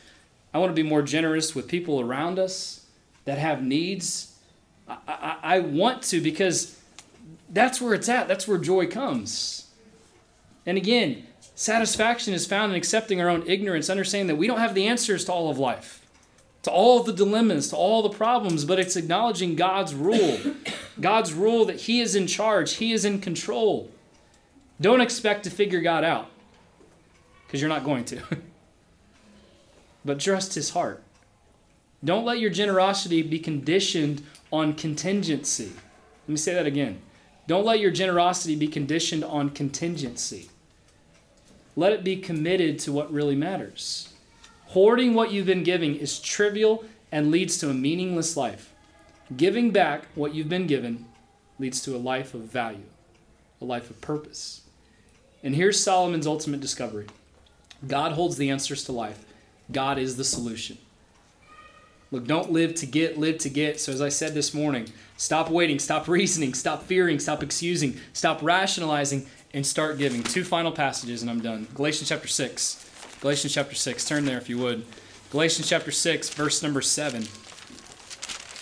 [0.53, 2.87] I want to be more generous with people around us
[3.25, 4.37] that have needs.
[4.89, 6.79] I, I, I want to because
[7.49, 8.29] that's where it's at.
[8.29, 9.69] That's where joy comes.
[10.67, 14.75] And again, satisfaction is found in accepting our own ignorance, understanding that we don't have
[14.75, 16.07] the answers to all of life,
[16.65, 20.39] to all the dilemmas, to all the problems, but it's acknowledging God's rule.
[21.01, 23.91] God's rule that He is in charge, He is in control.
[24.81, 26.31] Don't expect to figure God out
[27.47, 28.23] because you're not going to.
[30.05, 31.03] but trust His heart.
[32.03, 35.73] Don't let your generosity be conditioned on contingency.
[36.27, 37.01] Let me say that again.
[37.47, 40.49] Don't let your generosity be conditioned on contingency.
[41.77, 44.13] Let it be committed to what really matters.
[44.69, 48.73] Hoarding what you've been giving is trivial and leads to a meaningless life.
[49.37, 51.07] Giving back what you've been given
[51.59, 52.87] leads to a life of value,
[53.61, 54.63] a life of purpose.
[55.43, 57.07] And here's Solomon's ultimate discovery
[57.87, 59.25] God holds the answers to life,
[59.71, 60.79] God is the solution.
[62.13, 63.79] Look, don't live to get, live to get.
[63.81, 68.43] So, as I said this morning, stop waiting, stop reasoning, stop fearing, stop excusing, stop
[68.43, 70.23] rationalizing, and start giving.
[70.25, 71.69] Two final passages, and I'm done.
[71.75, 73.19] Galatians chapter 6.
[73.21, 74.05] Galatians chapter 6.
[74.05, 74.85] Turn there if you would.
[75.31, 77.25] Galatians chapter 6, verse number 7.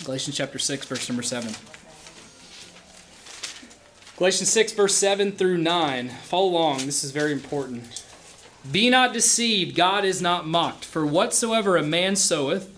[0.04, 1.54] Galatians chapter 6, verse number 7.
[4.18, 6.08] Galatians 6, verse 7 through 9.
[6.08, 6.78] Follow along.
[6.78, 8.04] This is very important.
[8.68, 10.84] Be not deceived, God is not mocked.
[10.84, 12.68] For whatsoever a man soweth,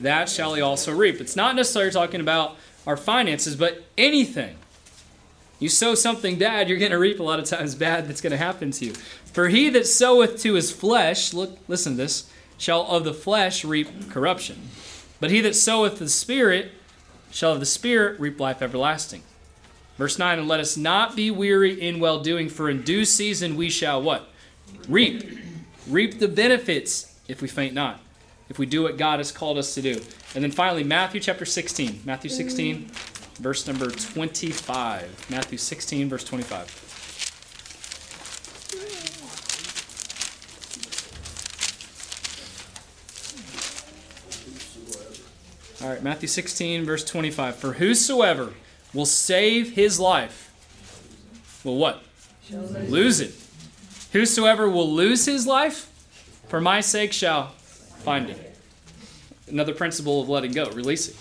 [0.00, 1.20] that shall he also reap.
[1.20, 2.56] It's not necessarily talking about
[2.86, 4.54] our finances, but anything.
[5.58, 8.30] You sow something bad, you're going to reap a lot of times bad that's going
[8.30, 8.92] to happen to you.
[9.32, 13.64] For he that soweth to his flesh, look, listen to this, shall of the flesh
[13.64, 14.68] reap corruption.
[15.18, 16.70] But he that soweth the Spirit
[17.32, 19.24] shall of the Spirit reap life everlasting.
[19.96, 23.56] Verse 9, and let us not be weary in well doing, for in due season
[23.56, 24.28] we shall what?
[24.88, 25.38] Reap.
[25.86, 28.00] Reap the benefits if we faint not
[28.52, 29.98] if we do what God has called us to do.
[30.34, 32.02] And then finally, Matthew chapter 16.
[32.04, 32.90] Matthew 16,
[33.36, 35.30] verse number 25.
[35.30, 36.90] Matthew 16, verse 25.
[45.82, 47.56] All right, Matthew 16, verse 25.
[47.56, 48.52] For whosoever
[48.94, 50.52] will save his life
[51.64, 52.02] will what?
[52.88, 53.34] Lose it.
[54.12, 55.88] Whosoever will lose his life
[56.48, 58.56] for my sake shall find it.
[59.48, 61.14] Another principle of letting go, releasing.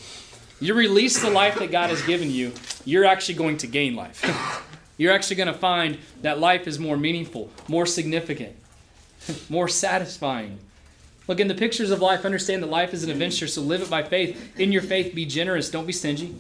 [0.60, 2.54] You release the life that God has given you,
[2.86, 4.68] you're actually going to gain life.
[4.98, 8.56] You're actually going to find that life is more meaningful, more significant,
[9.50, 10.60] more satisfying.
[11.28, 13.90] Look, in the pictures of life, understand that life is an adventure, so live it
[13.90, 14.60] by faith.
[14.60, 16.36] In your faith, be generous, don't be stingy.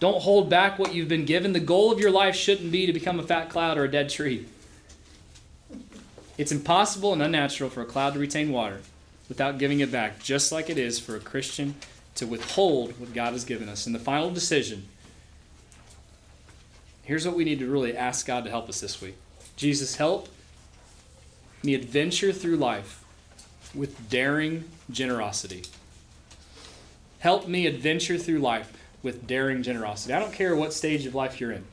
[0.00, 1.52] Don't hold back what you've been given.
[1.52, 4.08] The goal of your life shouldn't be to become a fat cloud or a dead
[4.08, 4.46] tree.
[6.36, 8.80] It's impossible and unnatural for a cloud to retain water
[9.28, 11.74] without giving it back, just like it is for a Christian
[12.14, 13.86] to withhold what God has given us.
[13.86, 14.88] And the final decision
[17.02, 19.16] here's what we need to really ask God to help us this week
[19.56, 20.28] Jesus, help
[21.64, 23.02] me adventure through life
[23.74, 25.64] with daring generosity.
[27.18, 30.12] Help me adventure through life with daring generosity.
[30.12, 31.64] I don't care what stage of life you're in.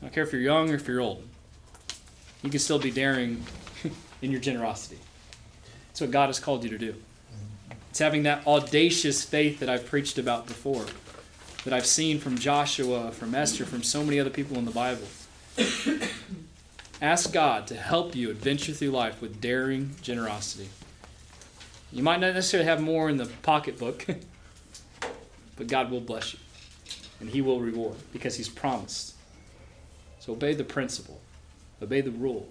[0.00, 1.22] I don't care if you're young or if you're old.
[2.42, 3.44] You can still be daring
[4.22, 4.98] in your generosity.
[5.88, 6.94] That's what God has called you to do.
[7.90, 10.84] It's having that audacious faith that I've preached about before,
[11.64, 15.06] that I've seen from Joshua, from Esther, from so many other people in the Bible.
[17.00, 20.68] Ask God to help you adventure through life with daring generosity.
[21.92, 24.06] You might not necessarily have more in the pocketbook,
[25.56, 26.38] but God will bless you.
[27.20, 29.14] And He will reward because He's promised.
[30.20, 31.20] So obey the principle,
[31.82, 32.48] obey the rule,